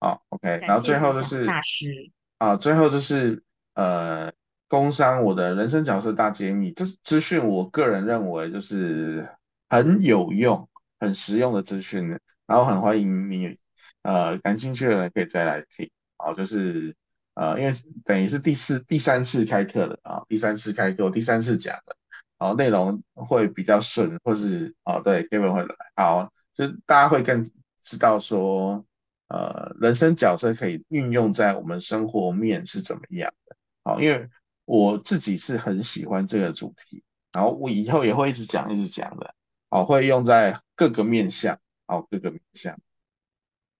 [0.00, 2.10] 好，OK，然后最后就是大师。
[2.42, 4.32] 啊，最后就是呃，
[4.66, 9.28] 工商我的人生角色大揭秘，这资讯我个人认为就是
[9.68, 10.68] 很有用、
[10.98, 12.18] 很实用的资讯，
[12.48, 13.58] 然后很欢迎你
[14.02, 16.96] 呃感兴趣的人可以再来听，好，就是
[17.34, 17.72] 呃，因为
[18.04, 21.96] 等于是第四、第三次开课了啊，第三次开课，第三次讲了，
[22.40, 27.44] 好，内容会比较顺，或是哦，对，Kevin 会来，好，就大家会更
[27.80, 28.84] 知道说。
[29.32, 33.56] 呃，人生角色可以运用在我们生活面是怎么样的？
[33.82, 34.28] 好，因为
[34.66, 37.02] 我自己是很喜欢这个主题，
[37.32, 39.34] 然后我以后也会一直讲，一直讲的，
[39.70, 42.78] 好，会用在各个面向，好，各个面向，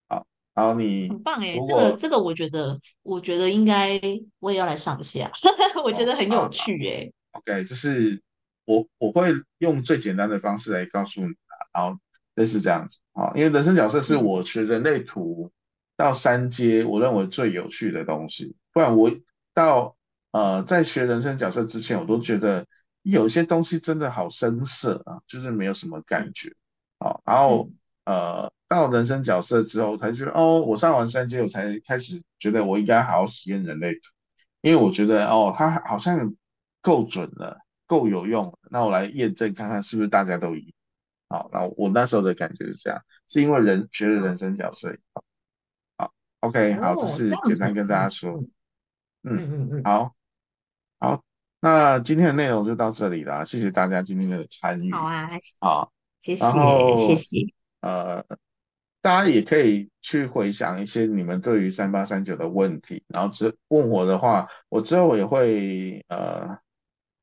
[0.09, 4.01] 好，然后你很棒诶，如这个这个我觉得，我觉得应该
[4.39, 5.31] 我也要来上一下，
[5.85, 7.13] 我觉得很有趣诶。
[7.33, 8.23] OK，就是
[8.65, 12.01] 我我会用最简单的方式来告诉你啊，然后
[12.37, 15.53] 类似这样子啊，因为人生角色是嗯我学人类图
[15.97, 19.11] 到三阶我认为最有趣的东西，不然我
[19.55, 19.97] 到
[20.31, 22.67] 呃在学人生角色之前，我都觉得
[23.03, 26.55] 有些东西真的好生涩啊，就是没有什么感觉
[26.99, 27.71] 啊，然后
[28.05, 34.01] 嗯呃到人生角色之后，才觉得哦，我上完三阶，我才开始觉得我应该好好实验人类图。
[34.63, 36.35] 因为我觉得哦，它好像
[36.81, 40.73] 够准了，够有用了，那我来验证看看是不是大家都一样。
[41.33, 45.25] 好，那我那时候的感觉是这样，是因为人学了人生角色以后。
[45.97, 48.45] 好，OK，好，这是简单跟大家嗯说。
[49.25, 50.15] 嗯嗯，嗯好，
[50.99, 51.23] 好，
[51.61, 54.93] 那今天的内容就到这里啦，谢谢大家今天的参与。
[54.93, 55.31] 好啊，
[55.61, 56.47] 好，然谢谢
[56.99, 57.39] 谢谢。
[57.81, 58.23] 呃，
[59.01, 66.59] 大家也可以去回想一些你们对于三八三九的问题，然后之问我的话，我之后也会呃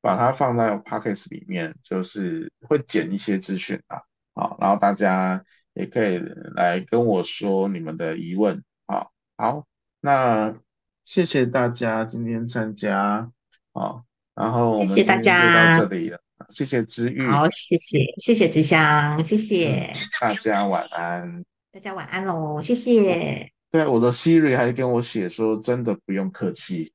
[0.00, 4.02] 把它放在 Podcast 里面，就是会剪一些资讯啊，
[4.34, 5.44] 好，然后大家
[5.74, 6.18] 也可以
[6.54, 9.66] 来跟我说你们的疑问，好，好，
[10.00, 10.56] 那
[11.04, 13.30] 谢谢大家今天参加，
[13.72, 14.02] 啊，
[14.34, 21.44] 然后我们谢谢大今天就到家这里了，谢谢知玉，好，谢谢谢谢志祥，谢嗯，谢大家晚安。
[21.72, 23.52] 大家晚安喽，谢谢。
[23.70, 26.92] 对，我的 Siri 还跟我写说，真的不用客气，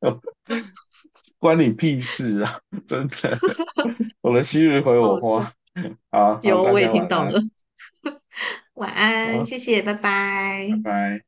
[1.38, 2.60] 关你屁事啊！
[2.86, 3.38] 真的，
[4.20, 5.52] 我的 Siri 回我好吃话，
[6.10, 7.40] 好好，有，我也听到了。
[8.74, 10.68] 晚安，好，谢谢，拜拜拜。
[10.82, 11.18] 拜。